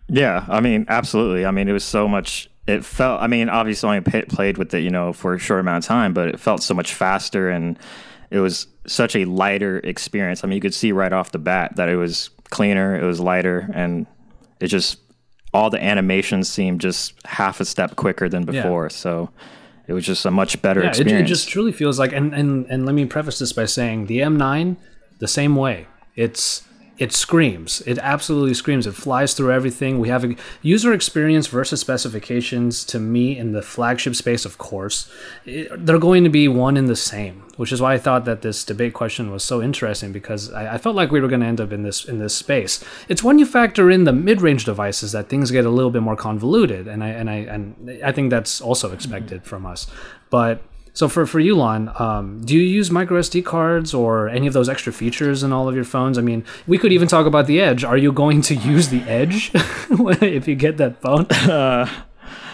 [0.07, 1.45] Yeah i mean absolutely.
[1.45, 4.73] I mean it was so much it felt i mean obviously I only played with
[4.73, 7.49] it you know for a short amount of time but it felt so much faster
[7.49, 7.77] and
[8.36, 10.43] it was such a lighter experience.
[10.43, 13.21] I mean, you could see right off the bat that it was cleaner, it was
[13.21, 14.05] lighter, and
[14.59, 14.99] it just
[15.53, 18.83] all the animations seemed just half a step quicker than before.
[18.83, 18.89] Yeah.
[18.89, 19.29] So
[19.88, 21.21] it was just a much better yeah, experience.
[21.21, 24.07] It, it just truly feels like, and, and and let me preface this by saying
[24.07, 24.75] the M9,
[25.19, 25.88] the same way.
[26.17, 26.64] It's
[26.97, 27.81] it screams.
[27.85, 28.87] It absolutely screams.
[28.87, 29.99] It flies through everything.
[29.99, 32.85] We have a user experience versus specifications.
[32.85, 35.11] To me, in the flagship space, of course,
[35.45, 37.41] it, they're going to be one and the same.
[37.57, 40.77] Which is why I thought that this debate question was so interesting because I, I
[40.77, 42.83] felt like we were going to end up in this in this space.
[43.07, 46.17] It's when you factor in the mid-range devices that things get a little bit more
[46.17, 49.49] convoluted, and I and I and I think that's also expected mm-hmm.
[49.49, 49.87] from us.
[50.29, 50.63] But
[50.95, 54.53] so for for you, Lanh, um, do you use micro SD cards or any of
[54.53, 56.17] those extra features in all of your phones?
[56.17, 57.83] I mean, we could even talk about the Edge.
[57.83, 61.25] Are you going to use the Edge if you get that phone?
[61.25, 61.87] Uh,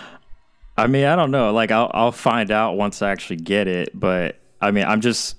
[0.77, 1.53] I mean, I don't know.
[1.53, 3.91] Like, I'll I'll find out once I actually get it.
[3.93, 5.35] But I mean, I'm just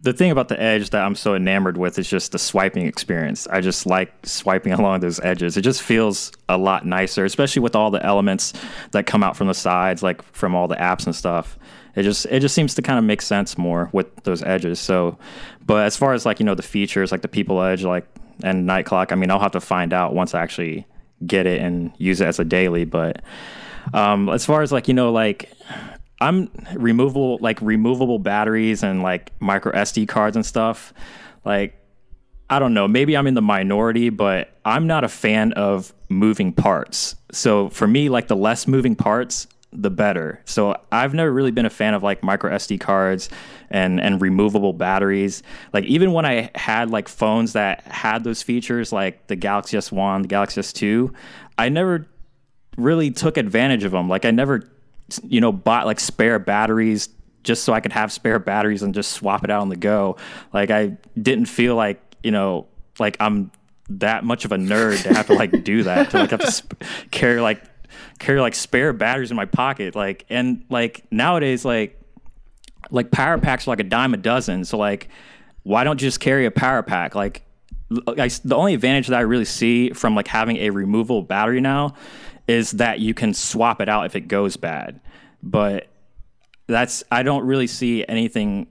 [0.00, 3.46] the thing about the edge that I'm so enamored with is just the swiping experience.
[3.46, 5.56] I just like swiping along those edges.
[5.56, 8.54] It just feels a lot nicer, especially with all the elements
[8.90, 11.56] that come out from the sides, like from all the apps and stuff
[11.96, 14.80] it just it just seems to kind of make sense more with those edges.
[14.80, 15.18] So,
[15.64, 18.06] but as far as like you know the features like the people edge like
[18.42, 20.86] and night clock, I mean I'll have to find out once I actually
[21.26, 22.84] get it and use it as a daily.
[22.84, 23.22] But
[23.92, 25.52] um, as far as like you know like
[26.20, 30.92] I'm removable like removable batteries and like micro SD cards and stuff
[31.44, 31.80] like.
[32.50, 36.52] I don't know, maybe I'm in the minority, but I'm not a fan of moving
[36.52, 37.16] parts.
[37.32, 40.40] So for me, like the less moving parts, the better.
[40.44, 43.28] So I've never really been a fan of like micro SD cards
[43.70, 45.42] and and removable batteries.
[45.72, 50.22] Like even when I had like phones that had those features like the Galaxy S1,
[50.22, 51.12] the Galaxy S2,
[51.58, 52.06] I never
[52.76, 54.08] really took advantage of them.
[54.08, 54.62] Like I never
[55.28, 57.08] you know bought like spare batteries
[57.42, 60.16] just so I could have spare batteries and just swap it out on the go.
[60.52, 62.66] Like I didn't feel like, you know,
[62.98, 63.50] like I'm
[63.90, 66.50] that much of a nerd to have to like do that to like have to
[66.50, 67.62] sp- carry like
[68.18, 69.94] carry like spare batteries in my pocket.
[69.94, 72.00] Like and like nowadays, like
[72.90, 74.64] like power packs are like a dime a dozen.
[74.64, 75.08] So like,
[75.62, 77.14] why don't you just carry a power pack?
[77.14, 77.42] Like,
[78.06, 81.94] I, the only advantage that I really see from like having a removable battery now
[82.46, 85.00] is that you can swap it out if it goes bad.
[85.42, 85.88] But
[86.66, 88.68] that's I don't really see anything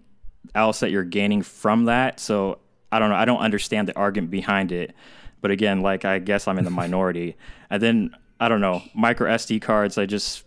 [0.56, 2.20] else that you're gaining from that.
[2.20, 2.60] So
[2.92, 3.16] I don't know.
[3.16, 4.94] I don't understand the argument behind it.
[5.42, 7.36] But again, like I guess I'm in the minority.
[7.70, 9.98] And then I don't know micro SD cards.
[9.98, 10.44] I just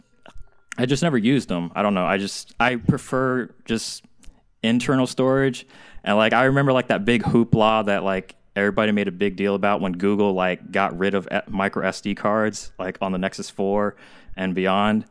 [0.76, 1.72] I just never used them.
[1.74, 2.04] I don't know.
[2.04, 4.04] I just I prefer just
[4.62, 5.66] internal storage.
[6.04, 9.54] And like I remember like that big hoopla that like everybody made a big deal
[9.54, 13.96] about when Google like got rid of micro SD cards like on the Nexus 4
[14.36, 15.06] and beyond.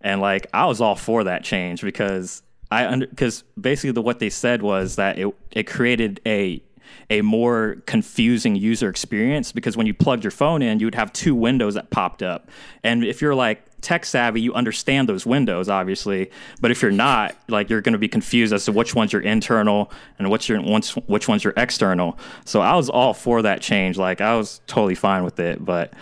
[0.00, 4.18] And like I was all for that change because I under because basically the what
[4.18, 6.62] they said was that it it created a
[7.10, 11.12] a more confusing user experience because when you plugged your phone in, you would have
[11.12, 12.48] two windows that popped up.
[12.82, 16.30] And if you're like tech savvy, you understand those windows, obviously.
[16.60, 19.22] But if you're not, like you're going to be confused as to which one's your
[19.22, 22.18] internal and which your which one's your external.
[22.44, 23.96] So I was all for that change.
[23.96, 25.64] Like I was totally fine with it.
[25.64, 25.92] But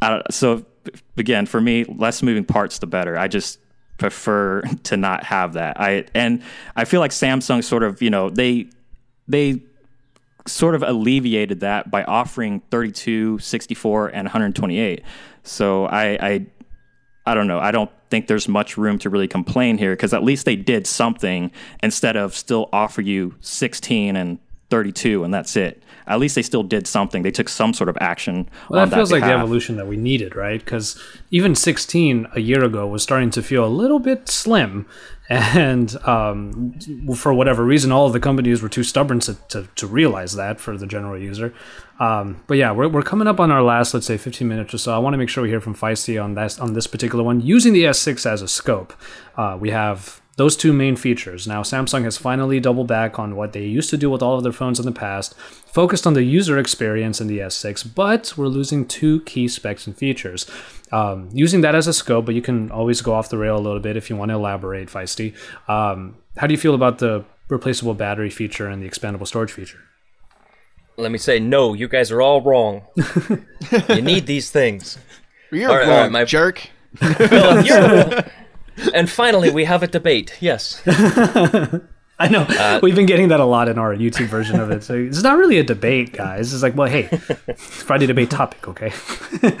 [0.00, 0.64] I, so
[1.16, 3.16] again, for me, less moving parts, the better.
[3.16, 3.58] I just
[3.98, 5.80] prefer to not have that.
[5.80, 6.42] I and
[6.76, 8.68] I feel like Samsung sort of, you know, they
[9.28, 9.62] they
[10.46, 15.02] sort of alleviated that by offering 32, 64, and 128.
[15.42, 16.46] So I, I,
[17.26, 17.58] I don't know.
[17.58, 20.86] I don't think there's much room to really complain here because at least they did
[20.86, 21.50] something
[21.82, 24.38] instead of still offer you 16 and
[24.70, 25.82] 32 and that's it.
[26.06, 27.22] At least they still did something.
[27.22, 28.48] They took some sort of action.
[28.68, 30.62] Well, that feels that like the evolution that we needed, right?
[30.62, 31.00] Because
[31.30, 34.86] even 16 a year ago was starting to feel a little bit slim
[35.28, 36.78] and um,
[37.16, 40.60] for whatever reason, all of the companies were too stubborn to, to, to realize that
[40.60, 41.54] for the general user.
[41.98, 44.78] Um, but yeah, we're, we're coming up on our last, let's say, 15 minutes or
[44.78, 44.94] so.
[44.94, 47.40] I want to make sure we hear from Feisty on this on this particular one.
[47.40, 48.92] Using the S6 as a scope,
[49.36, 51.46] uh, we have those two main features.
[51.46, 54.42] Now, Samsung has finally doubled back on what they used to do with all of
[54.42, 58.48] their phones in the past, focused on the user experience in the S6, but we're
[58.48, 60.50] losing two key specs and features.
[60.90, 63.58] Um, using that as a scope, but you can always go off the rail a
[63.58, 65.34] little bit if you want to elaborate, Feisty.
[65.68, 69.80] Um, how do you feel about the replaceable battery feature and the expandable storage feature?
[70.96, 72.82] Let me say, no, you guys are all wrong.
[73.88, 74.98] you need these things.
[75.50, 76.70] You're all right, wrong, all right, my jerk.
[76.96, 78.26] Philip,
[78.94, 80.36] and finally, we have a debate.
[80.40, 80.82] Yes.
[82.18, 84.84] I know uh, we've been getting that a lot in our YouTube version of it.
[84.84, 86.54] So it's not really a debate, guys.
[86.54, 87.08] It's like, well, hey,
[87.48, 88.92] it's Friday debate topic, okay?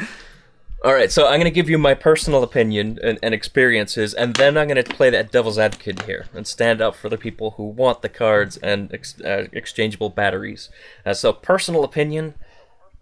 [0.84, 4.36] All right, so I'm going to give you my personal opinion and, and experiences, and
[4.36, 7.52] then I'm going to play that devil's advocate here and stand up for the people
[7.52, 10.68] who want the cards and ex- uh, exchangeable batteries.
[11.06, 12.34] Uh, so, personal opinion,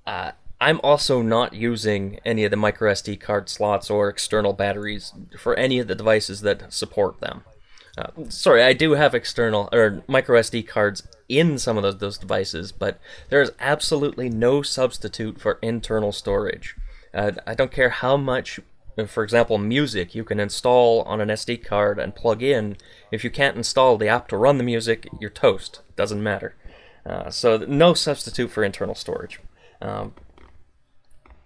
[0.06, 0.30] uh,
[0.62, 5.56] I'm also not using any of the micro SD card slots or external batteries for
[5.56, 7.42] any of the devices that support them.
[7.98, 12.16] Uh, sorry, I do have external or micro SD cards in some of those, those
[12.16, 16.76] devices, but there is absolutely no substitute for internal storage.
[17.12, 18.60] Uh, I don't care how much,
[19.08, 22.76] for example, music you can install on an SD card and plug in.
[23.10, 25.80] If you can't install the app to run the music, you're toast.
[25.96, 26.54] Doesn't matter.
[27.04, 29.40] Uh, so no substitute for internal storage.
[29.80, 30.14] Um,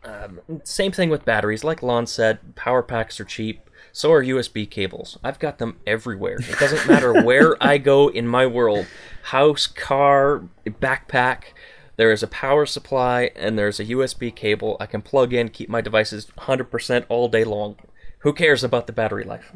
[0.06, 1.64] um, same thing with batteries.
[1.64, 3.60] Like Lanh said, power packs are cheap.
[3.92, 5.18] So are USB cables.
[5.24, 6.36] I've got them everywhere.
[6.38, 8.86] It doesn't matter where I go in my world
[9.22, 11.54] house, car, backpack.
[11.96, 14.76] There is a power supply and there's a USB cable.
[14.78, 17.76] I can plug in, keep my devices 100% all day long.
[18.18, 19.52] Who cares about the battery life?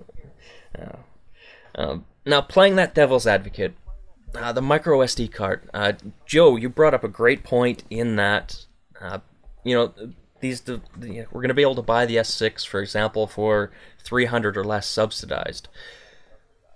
[0.77, 0.97] Uh,
[1.75, 3.75] um, now, playing that devil's advocate,
[4.35, 5.69] uh, the micro SD card.
[5.75, 5.93] Uh,
[6.27, 8.65] Joe, you brought up a great point in that,
[9.01, 9.19] uh,
[9.65, 9.93] you know,
[10.41, 13.71] these the, the, we're going to be able to buy the S6, for example, for
[14.03, 15.69] 300 or less subsidized.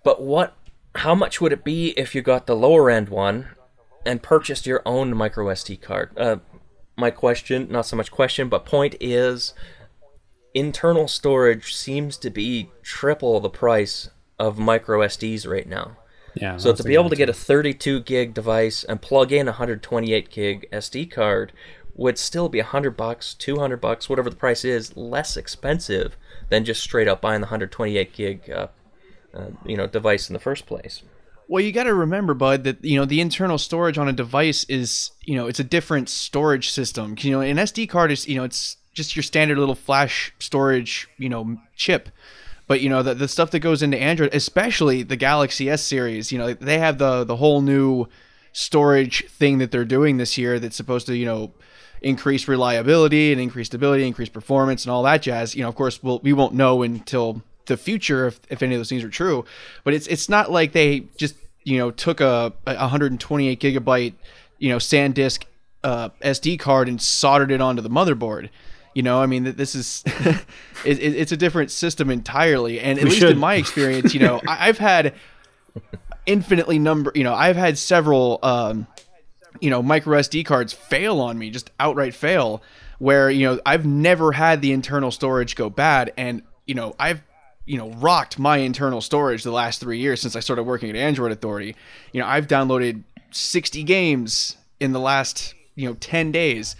[0.02, 0.56] But what?
[0.96, 3.48] How much would it be if you got the lower end one
[4.06, 6.16] and purchased your own micro SD card?
[6.16, 6.36] Uh,
[6.96, 9.54] my question, not so much question, but point is,
[10.54, 15.96] internal storage seems to be triple the price of micro SDs right now.
[16.34, 16.56] Yeah.
[16.56, 20.30] So to be able to get a 32 gig device and plug in a 128
[20.30, 21.52] gig SD card
[21.94, 26.16] would still be 100 bucks, 200 bucks, whatever the price is, less expensive
[26.48, 28.68] than just straight up buying the 128 gig uh,
[29.32, 31.02] uh, you know device in the first place.
[31.46, 34.64] Well, you got to remember, bud, that you know the internal storage on a device
[34.64, 37.16] is you know it's a different storage system.
[37.18, 41.08] You know, an SD card is you know it's just your standard little flash storage
[41.18, 42.08] you know chip.
[42.66, 46.32] But you know the the stuff that goes into Android, especially the Galaxy S series,
[46.32, 48.06] you know they have the the whole new
[48.52, 51.52] storage thing that they're doing this year that's supposed to you know
[52.04, 55.56] increase reliability and increased stability, increased performance, and all that jazz.
[55.56, 58.78] You know, of course, we'll, we won't know until the future if, if any of
[58.78, 59.44] those things are true.
[59.82, 61.34] But it's it's not like they just
[61.64, 64.12] you know took a, a 128 gigabyte
[64.58, 65.44] you know SanDisk
[65.82, 68.50] uh, SD card and soldered it onto the motherboard.
[68.94, 70.04] You know, I mean, this is
[70.84, 72.78] it, it's a different system entirely.
[72.80, 73.32] And at we least should.
[73.32, 75.14] in my experience, you know, I, have had
[76.26, 77.10] infinitely number.
[77.14, 78.38] You know, I've had several.
[78.42, 78.86] Um,
[79.60, 82.62] you know micro SD cards fail on me, just outright fail.
[82.98, 87.22] where you know I've never had the internal storage go bad, and you know I've
[87.66, 90.96] you know rocked my internal storage the last three years since I started working at
[90.96, 91.76] Android Authority.
[92.12, 96.76] You know I've downloaded 60 games in the last you know 10 days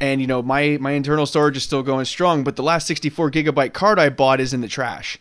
[0.00, 3.30] and you know my my internal storage is still going strong but the last 64
[3.30, 5.18] gigabyte card i bought is in the trash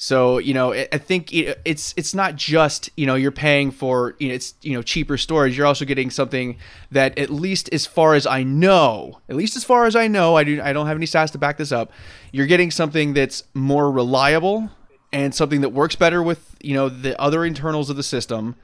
[0.00, 4.28] so you know i think it's it's not just you know you're paying for you
[4.28, 6.56] know it's you know cheaper storage you're also getting something
[6.90, 10.36] that at least as far as i know at least as far as i know
[10.36, 11.92] i do i don't have any stats to back this up
[12.32, 14.70] you're getting something that's more reliable
[15.12, 18.56] and something that works better with you know the other internals of the system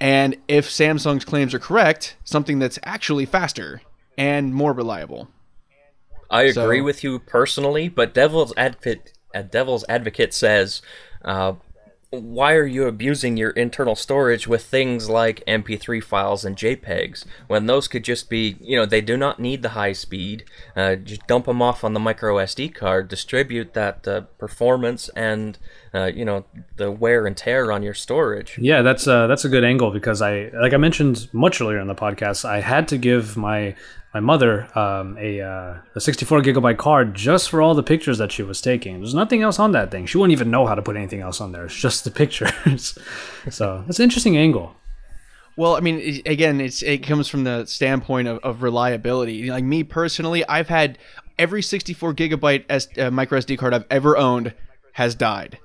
[0.00, 3.82] and if Samsung's claims are correct, something that's actually faster
[4.16, 5.28] and more reliable.
[6.30, 10.82] I agree so, with you personally, but Devil's Advocate, uh, Devil's Advocate says,
[11.24, 11.54] uh,
[12.10, 17.66] why are you abusing your internal storage with things like MP3 files and JPEGs when
[17.66, 20.44] those could just be, you know, they do not need the high speed.
[20.74, 25.56] Uh, just dump them off on the micro SD card, distribute that uh, performance and,
[25.94, 26.44] uh, you know,
[26.76, 28.58] the wear and tear on your storage.
[28.58, 31.86] Yeah, that's uh, that's a good angle because I, like I mentioned much earlier in
[31.86, 33.76] the podcast, I had to give my
[34.12, 38.32] my mother um, a, uh, a 64 gigabyte card just for all the pictures that
[38.32, 38.98] she was taking.
[38.98, 40.06] There's nothing else on that thing.
[40.06, 41.66] She wouldn't even know how to put anything else on there.
[41.66, 42.98] It's just the pictures.
[43.50, 44.74] so it's an interesting angle.
[45.56, 49.50] Well, I mean, again, it's it comes from the standpoint of, of reliability.
[49.50, 50.98] Like me personally, I've had
[51.38, 54.54] every 64 gigabyte S, uh, micro SD card I've ever owned
[54.92, 55.58] has died.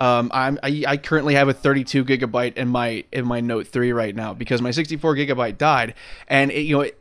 [0.00, 3.92] Um, I'm I, I, currently have a 32 gigabyte in my in my Note 3
[3.92, 5.94] right now because my 64 gigabyte died,
[6.28, 6.97] and it, you know it,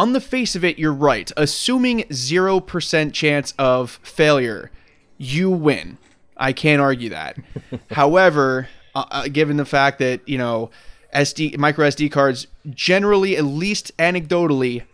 [0.00, 1.30] on the face of it, you're right.
[1.36, 4.70] Assuming 0% chance of failure,
[5.18, 5.98] you win.
[6.38, 7.36] I can't argue that.
[7.90, 10.70] However, uh, uh, given the fact that, you know,
[11.14, 14.84] SD micro SD cards generally at least anecdotally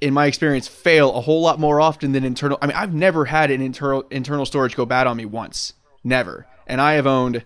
[0.00, 3.26] in my experience fail a whole lot more often than internal I mean I've never
[3.26, 5.74] had an internal internal storage go bad on me once.
[6.02, 6.46] Never.
[6.66, 7.44] And I have owned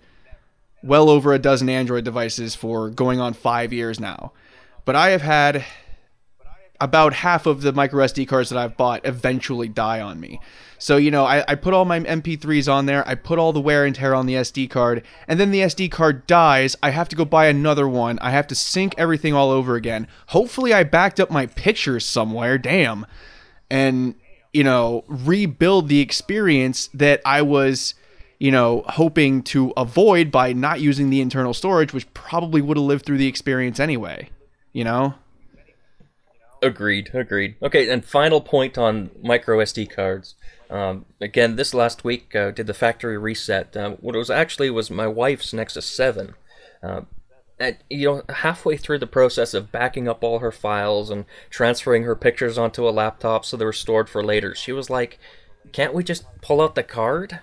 [0.83, 4.33] well over a dozen Android devices for going on 5 years now.
[4.85, 5.65] But I have had
[6.81, 10.41] about half of the micro SD cards that I've bought eventually die on me.
[10.79, 13.61] So, you know, I, I, put all my MP3s on there, I put all the
[13.61, 16.75] wear and tear on the SD card, and then the SD card dies.
[16.83, 18.19] I have to go buy another one.
[18.21, 20.09] I have to sync everything all over again.
[20.29, 23.05] Hopefully, I backed up my pictures somewhere, damn,
[23.69, 24.15] and,
[24.55, 27.95] you know, rebuild the experience that I was,
[28.39, 32.87] you know, hoping to avoid by not using the internal storage, which probably would have
[32.87, 34.31] lived through the experience anyway,
[34.73, 35.15] you know?
[36.63, 37.57] Agreed, agreed.
[37.63, 40.35] Okay, and final point on micro SD cards.
[40.69, 43.77] Um, again, this last week uh, did the factory reset.
[43.77, 46.35] Um, what it was actually was my wife's Nexus Seven.
[46.83, 47.03] Uh,
[47.59, 52.05] and you know, halfway through the process of backing up all her files and transferring
[52.05, 55.19] her pictures onto a laptop so they were stored for later, she was like,
[55.73, 57.41] "Can't we just pull out the card?"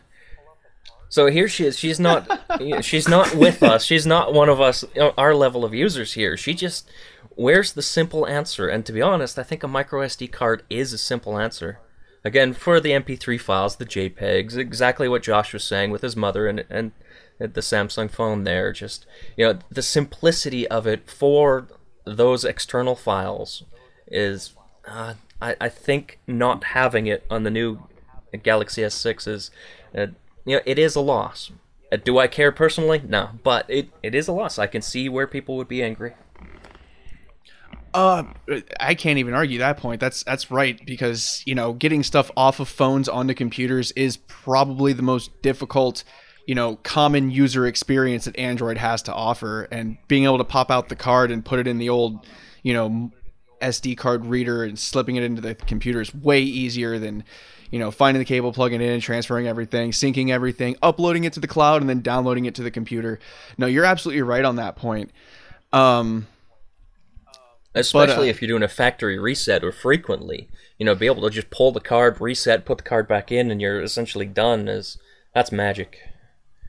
[1.09, 1.77] So here she is.
[1.77, 2.27] She's not.
[2.81, 3.83] she's not with us.
[3.85, 4.83] She's not one of us.
[5.17, 6.35] Our level of users here.
[6.35, 6.89] She just
[7.37, 8.67] where's the simple answer?
[8.67, 11.79] And to be honest, I think a micro SD card is a simple answer.
[12.25, 16.47] Again, for the MP3 files, the JPEGs, exactly what Josh was saying with his mother
[16.47, 16.91] and and
[17.39, 18.73] the Samsung phone there.
[18.73, 19.05] Just
[19.37, 21.67] you know, the simplicity of it for
[22.05, 23.63] those external files
[24.07, 27.87] is, uh, I I think not having it on the new
[28.43, 29.51] Galaxy S6 is,
[29.95, 30.07] uh,
[30.43, 31.51] you know, it is a loss.
[31.91, 33.01] Uh, do I care personally?
[33.07, 34.59] No, but it, it is a loss.
[34.59, 36.13] I can see where people would be angry.
[37.97, 38.21] Uh,
[38.79, 39.99] I can't even argue that point.
[39.99, 44.93] That's that's right because you know getting stuff off of phones onto computers is probably
[44.93, 46.03] the most difficult,
[46.45, 49.63] you know, common user experience that Android has to offer.
[49.71, 52.27] And being able to pop out the card and put it in the old,
[52.61, 53.11] you know,
[53.63, 57.23] SD card reader and slipping it into the computer is way easier than,
[57.71, 61.39] you know, finding the cable, plugging it in, transferring everything, syncing everything, uploading it to
[61.39, 63.17] the cloud, and then downloading it to the computer.
[63.57, 65.09] No, you're absolutely right on that point.
[65.73, 66.27] Um,
[67.79, 70.49] especially but, uh, if you're doing a factory reset or frequently.
[70.77, 73.49] You know, be able to just pull the card, reset, put the card back in,
[73.49, 74.67] and you're essentially done.
[74.67, 74.97] Is
[75.33, 75.99] that's magic.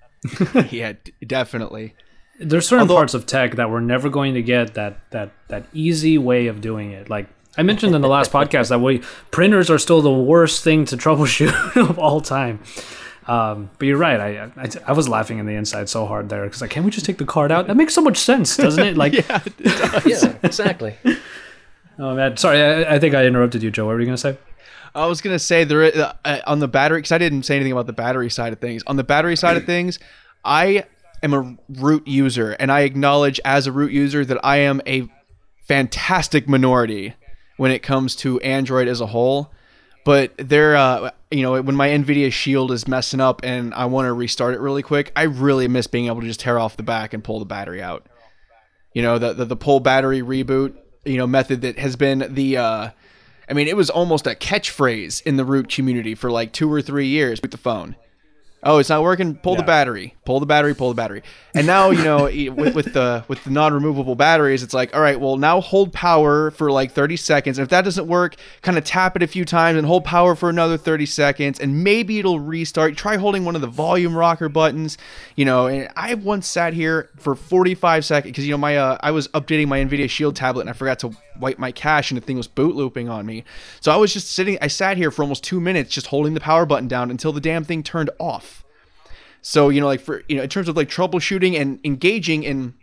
[0.70, 1.94] yeah, d- definitely.
[2.40, 5.66] There's certain Although, parts of tech that we're never going to get that that that
[5.72, 7.11] easy way of doing it.
[7.11, 10.84] Like I mentioned in the last podcast that we printers are still the worst thing
[10.86, 12.61] to troubleshoot of all time.
[13.29, 14.18] Um, but you're right.
[14.18, 16.91] I, I, I was laughing in the inside so hard there because like, can't we
[16.91, 17.66] just take the card out?
[17.66, 18.97] That makes so much sense, doesn't it?
[18.97, 20.97] Like, yeah, it yeah, exactly.
[21.99, 22.62] oh man, sorry.
[22.62, 23.85] I, I think I interrupted you, Joe.
[23.87, 24.39] What were you gonna say?
[24.95, 27.72] I was gonna say there uh, uh on the battery because I didn't say anything
[27.72, 28.83] about the battery side of things.
[28.87, 29.99] On the battery side of things,
[30.43, 30.85] I
[31.22, 35.07] am a root user, and I acknowledge as a root user that I am a
[35.66, 37.12] fantastic minority
[37.59, 39.53] when it comes to Android as a whole.
[40.07, 43.87] But there are uh, you know, when my NVIDIA Shield is messing up and I
[43.87, 46.76] want to restart it really quick, I really miss being able to just tear off
[46.76, 48.07] the back and pull the battery out.
[48.95, 50.74] You know, the the, the pull battery reboot,
[51.05, 52.91] you know, method that has been the, uh,
[53.49, 56.81] I mean, it was almost a catchphrase in the root community for like two or
[56.81, 57.97] three years with the phone.
[58.64, 59.36] Oh, it's not working.
[59.36, 60.16] Pull the battery.
[60.24, 60.74] Pull the battery.
[60.74, 61.22] Pull the battery.
[61.54, 65.20] And now you know with, with the with the non-removable batteries, it's like, all right,
[65.20, 67.59] well now hold power for like 30 seconds.
[67.59, 70.34] And if that doesn't work, kind of tap it a few times and hold power
[70.34, 72.96] for another 30 seconds, and maybe it'll restart.
[72.96, 74.98] Try holding one of the volume rocker buttons.
[75.36, 78.98] You know, and I once sat here for 45 seconds because you know my uh,
[79.00, 82.20] I was updating my Nvidia Shield tablet and I forgot to wipe my cache and
[82.20, 83.44] the thing was boot looping on me.
[83.80, 84.59] So I was just sitting.
[84.61, 87.40] I sat here for almost two minutes just holding the power button down until the
[87.40, 88.57] damn thing turned off.
[89.49, 92.74] So, you know, like for, you know, in terms of like troubleshooting and engaging in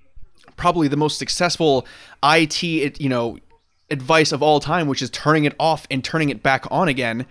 [0.58, 1.86] probably the most successful
[2.24, 3.38] IT, you know,
[3.92, 7.28] advice of all time, which is turning it off and turning it back on again,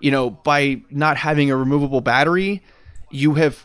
[0.00, 2.62] you know, by not having a removable battery,
[3.10, 3.64] you have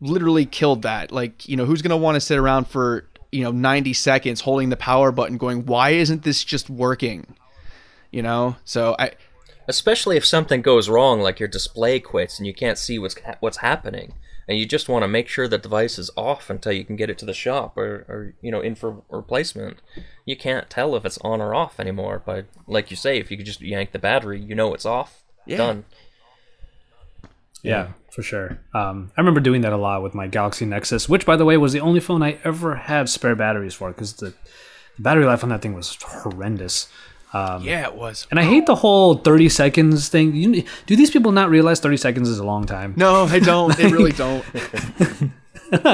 [0.00, 1.10] literally killed that.
[1.10, 4.42] Like, you know, who's going to want to sit around for, you know, 90 seconds
[4.42, 7.34] holding the power button going, why isn't this just working?
[8.12, 8.54] You know?
[8.64, 9.10] So I,
[9.66, 13.38] especially if something goes wrong like your display quits and you can't see what's ha-
[13.40, 14.14] what's happening
[14.48, 17.08] and you just want to make sure the device is off until you can get
[17.10, 19.78] it to the shop or, or you know in for replacement
[20.24, 23.36] you can't tell if it's on or off anymore but like you say if you
[23.36, 25.56] could just yank the battery you know it's off Yeah.
[25.58, 25.84] done
[27.62, 28.58] Yeah, for sure.
[28.74, 31.56] Um, I remember doing that a lot with my Galaxy Nexus, which, by the way,
[31.56, 34.34] was the only phone I ever had spare batteries for because the,
[34.96, 36.88] the battery life on that thing was horrendous.
[37.32, 38.26] Um, yeah, it was.
[38.30, 40.34] And I hate the whole 30 seconds thing.
[40.34, 42.94] You, do these people not realize 30 seconds is a long time?
[42.96, 43.76] No, they don't.
[43.76, 44.44] They really don't.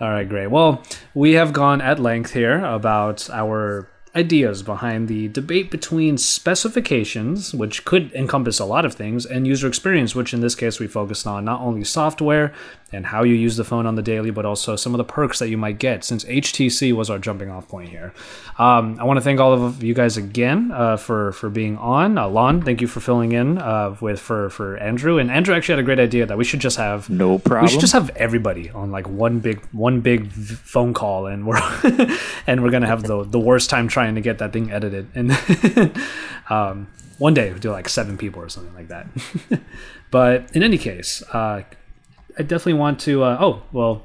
[0.00, 0.48] All right, great.
[0.48, 0.82] Well,
[1.14, 7.84] we have gone at length here about our ideas behind the debate between specifications, which
[7.84, 11.26] could encompass a lot of things, and user experience, which in this case we focused
[11.26, 12.52] on not only software
[12.92, 15.38] and how you use the phone on the daily, but also some of the perks
[15.38, 18.12] that you might get, since HTC was our jumping off point here.
[18.58, 22.18] Um, I want to thank all of you guys again uh, for for being on.
[22.18, 25.18] Uh, Lanh, thank you for filling in uh, with for for Andrew.
[25.18, 27.64] And Andrew actually had a great idea that we should just have No problem.
[27.66, 31.60] we should just have everybody on like one big one big phone call, and we're
[32.46, 35.08] and we're gonna have the the worst time trying to get that thing edited.
[35.14, 35.32] And
[36.50, 36.88] um,
[37.18, 39.06] one day we'll do like seven people or something like that.
[40.10, 41.62] but in any case, uh,
[42.38, 43.22] I definitely want to.
[43.24, 44.02] Uh, oh well,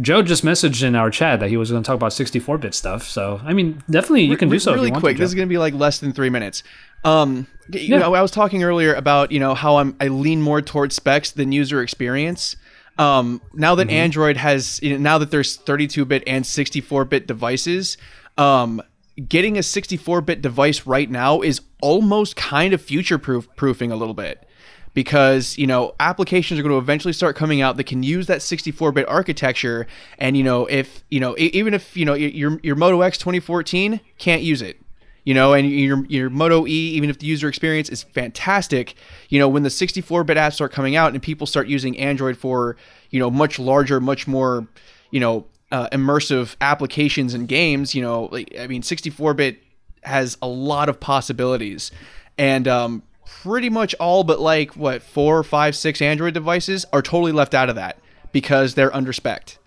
[0.00, 3.04] Joe just messaged in our chat that he was going to talk about 64-bit stuff.
[3.04, 4.72] So I mean, definitely you can do so.
[4.72, 5.16] if really quick.
[5.16, 6.62] To, this is going to be like less than three minutes.
[7.04, 7.98] Um, you Yeah.
[7.98, 11.30] know, I was talking earlier about you know how I'm I lean more towards specs
[11.30, 12.56] than user experience.
[12.98, 13.96] Um, now that Mm-hmm.
[13.96, 17.98] Android has, you know, now that there's 32-bit and 64-bit devices,
[18.38, 18.80] um,
[19.28, 24.48] getting a 64-bit device right now is almost kind of future-proof proofing a little bit
[24.96, 28.38] because you know applications are going to eventually start coming out that can use that
[28.38, 29.86] 64-bit architecture.
[30.18, 34.00] And you know if you know even if you know your your Moto X 2014
[34.16, 34.80] can't use it
[35.24, 38.94] you know and your your Moto E even if the user experience is fantastic
[39.28, 42.76] you know when the 64-bit apps start coming out and people start using Android for
[43.10, 44.66] you know much larger much more
[45.10, 49.62] you know uh, immersive applications and games you know like I mean 64-bit
[50.04, 51.90] has a lot of possibilities.
[52.38, 57.32] And um, pretty much all but like what four five six android devices are totally
[57.32, 57.98] left out of that
[58.32, 59.58] because they're under spec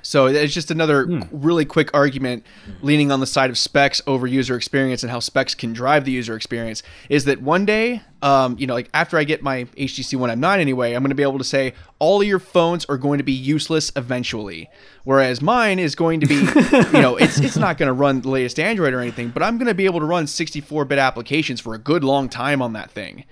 [0.00, 2.44] so it's just another really quick argument
[2.80, 6.10] leaning on the side of specs over user experience and how specs can drive the
[6.10, 10.16] user experience is that one day um, you know like after i get my htc
[10.16, 12.96] one m9 anyway i'm going to be able to say all of your phones are
[12.96, 14.70] going to be useless eventually
[15.04, 18.28] whereas mine is going to be you know it's, it's not going to run the
[18.28, 21.74] latest android or anything but i'm going to be able to run 64-bit applications for
[21.74, 23.24] a good long time on that thing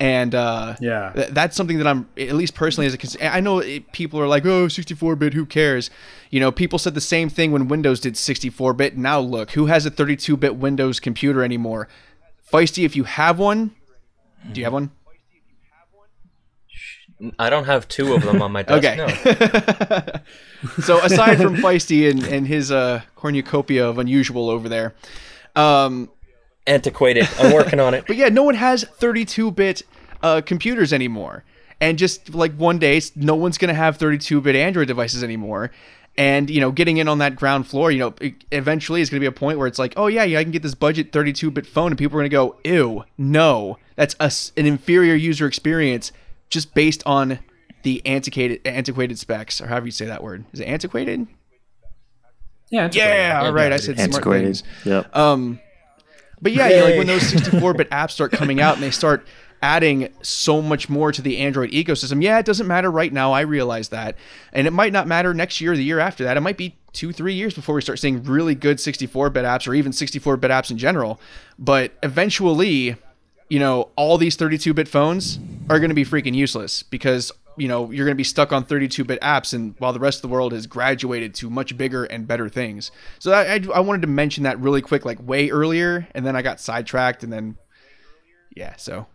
[0.00, 1.12] and uh, Yeah.
[1.14, 4.18] th- that's something that I'm at least personally as a cons- I know it, people
[4.20, 5.90] are like, oh, 64-bit, who cares?
[6.30, 8.96] You know, people said the same thing when Windows did 64-bit.
[8.96, 11.88] Now look, who has a 32-bit Windows computer anymore?
[12.52, 13.70] Feisty, if you have one,
[14.52, 14.90] do you have one?
[17.38, 20.20] i don't have two of them on my desk Okay.
[20.82, 24.94] So aside from Feisty and, and his uh, cornucopia of unusual over there,
[25.54, 26.10] um,
[26.66, 29.82] antiquated i'm working on it But yeah, no one has 32-bit
[30.22, 31.44] uh, computers anymore.
[31.80, 35.70] And just like one day, no one's going to have 32-bit Android devices anymore.
[36.16, 38.14] And you know, getting in on that ground floor, you know,
[38.52, 40.52] eventually it's going to be a point where it's like, oh yeah, yeah, I can
[40.52, 44.24] get this budget 32-bit phone, and people are going to go, ew, no, that's a
[44.24, 46.12] s an inferior user experience
[46.48, 47.40] just based on
[47.82, 50.44] the antiquated antiquated specs, or however you say that word.
[50.52, 51.26] Is it antiquated?
[52.70, 53.12] yeah, antiquated.
[53.12, 54.44] Yeah, all right, I said smart Antiquated.
[54.46, 54.62] things.
[54.84, 55.14] Yep.
[55.16, 55.60] Um,
[56.44, 59.26] But yeah, you know, like when those 64-bit apps start coming out and they start
[59.62, 62.22] adding so much more to the Android ecosystem.
[62.22, 63.32] Yeah, it doesn't matter right now.
[63.32, 64.18] I realize that.
[64.52, 66.36] And it might not matter next year or the year after that.
[66.36, 69.66] It might be two, three years before we start seeing really good 64 bit apps
[69.66, 71.18] or even 64 bit apps in general.
[71.58, 72.96] But eventually,
[73.48, 75.38] you know, all these 32 bit phones
[75.70, 78.64] are going to be freaking useless because you know you're going to be stuck on
[78.64, 82.26] 32-bit apps and while the rest of the world has graduated to much bigger and
[82.26, 86.08] better things so I, I, I wanted to mention that really quick like way earlier
[86.14, 87.56] and then i got sidetracked and then
[88.54, 89.06] yeah so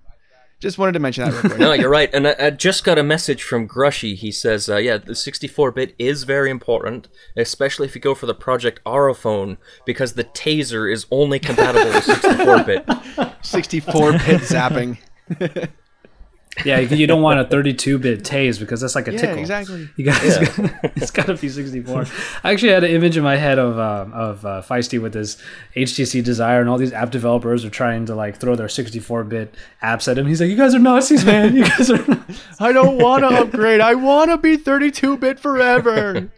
[0.60, 1.58] just wanted to mention that real quick.
[1.60, 2.14] no, you're right.
[2.14, 4.16] And I, I, just got a message from Grushy.
[4.16, 8.36] He says, uh, yeah, the 64-bit is very important, especially if you go for the
[8.36, 12.86] Project Ara phone because the taser is only compatible with 64-bit.
[12.86, 15.70] 64-bit zapping.
[16.66, 19.39] Yeah, you don't want a 32-bit tase because that's like a yeah, tickle.
[19.39, 19.89] exactly.
[19.95, 20.80] You guys, yeah.
[20.95, 22.05] it's got to be 64.
[22.43, 25.38] I actually had an image in my head of uh, of uh, Feisty with his
[25.76, 30.07] HTC Desire, and all these app developers are trying to like throw their 64-bit apps
[30.07, 30.28] at him.
[30.28, 31.55] He's like, "You guys are Nazis, man!
[31.55, 32.26] You guys are."
[32.60, 33.82] I don't want to upgrade.
[33.82, 36.30] I want to be 32-bit forever.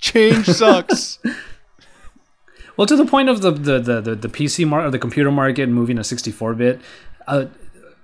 [0.00, 1.18] Change sucks.
[2.76, 5.68] Well, to the point of the the the, the, the PC market, the computer market
[5.68, 6.80] moving to 64-bit.
[7.26, 7.46] Uh,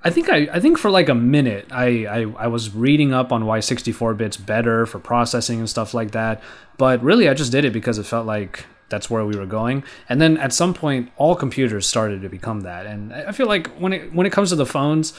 [0.05, 3.33] I think I, I think for like a minute I, I, I was reading up
[3.33, 6.43] on why 64 bits better for processing and stuff like that,
[6.77, 9.83] but really I just did it because it felt like that's where we were going.
[10.09, 12.87] And then at some point all computers started to become that.
[12.87, 15.15] And I feel like when it when it comes to the phones,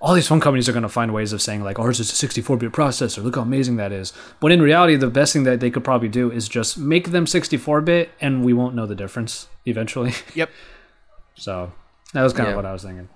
[0.00, 2.26] all these phone companies are going to find ways of saying like ours is a
[2.26, 3.22] 64-bit processor.
[3.22, 4.12] Look how amazing that is.
[4.40, 7.24] But in reality, the best thing that they could probably do is just make them
[7.24, 10.12] 64-bit, and we won't know the difference eventually.
[10.34, 10.50] Yep.
[11.36, 11.72] so
[12.12, 12.50] that was kind yeah.
[12.50, 13.08] of what I was thinking.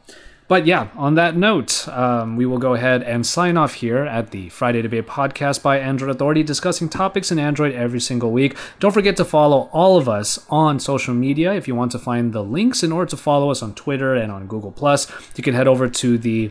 [0.48, 4.30] But yeah, on that note, um, we will go ahead and sign off here at
[4.30, 8.56] the Friday Debate podcast by Android Authority, discussing topics in Android every single week.
[8.80, 11.52] Don't forget to follow all of us on social media.
[11.52, 14.32] If you want to find the links in order to follow us on Twitter and
[14.32, 16.50] on Google Plus, you can head over to the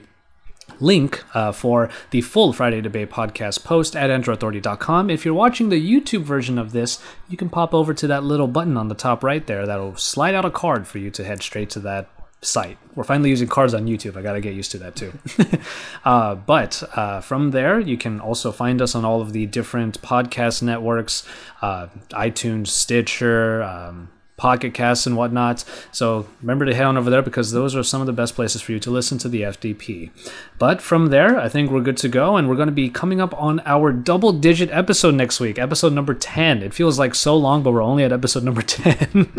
[0.79, 5.09] link uh, for the full Friday Debate podcast post at AndroidAuthority.com.
[5.09, 8.47] If you're watching the YouTube version of this, you can pop over to that little
[8.47, 11.41] button on the top right there that'll slide out a card for you to head
[11.41, 12.09] straight to that
[12.41, 12.77] site.
[12.95, 14.15] We're finally using cards on YouTube.
[14.15, 15.13] I got to get used to that too.
[16.05, 20.01] uh, but uh, from there, you can also find us on all of the different
[20.01, 21.27] podcast networks
[21.61, 25.63] uh, iTunes, Stitcher, um, Pocket Casts, and whatnot.
[25.91, 28.61] So remember to head on over there because those are some of the best places
[28.61, 30.11] for you to listen to the FDP.
[30.59, 33.19] But from there, I think we're good to go, and we're going to be coming
[33.19, 36.61] up on our double digit episode next week, episode number 10.
[36.61, 39.33] It feels like so long, but we're only at episode number 10.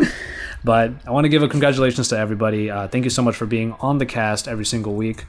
[0.63, 2.69] But I want to give a congratulations to everybody.
[2.69, 5.25] Uh, thank you so much for being on the cast every single week.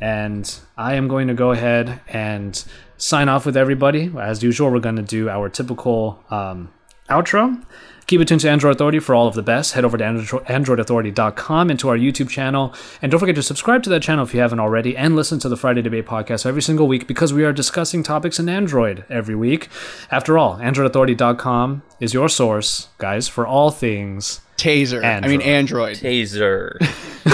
[0.00, 2.62] And I am going to go ahead and
[2.98, 4.12] sign off with everybody.
[4.18, 6.70] As usual, we're going to do our typical um,
[7.08, 7.64] outro.
[8.06, 9.72] Keep it tuned to Android Authority for all of the best.
[9.72, 12.72] Head over to AndroidAuthority.com and to our YouTube channel.
[13.02, 15.48] And don't forget to subscribe to that channel if you haven't already and listen to
[15.48, 19.34] the Friday Debate podcast every single week because we are discussing topics in Android every
[19.34, 19.68] week.
[20.10, 25.02] After all, AndroidAuthority.com is your source, guys, for all things Taser.
[25.02, 25.24] Android.
[25.24, 25.96] I mean Android.
[25.96, 26.76] Taser.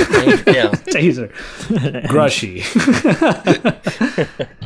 [0.47, 0.70] yeah.
[0.70, 1.33] Taser.
[2.09, 2.62] Grushy.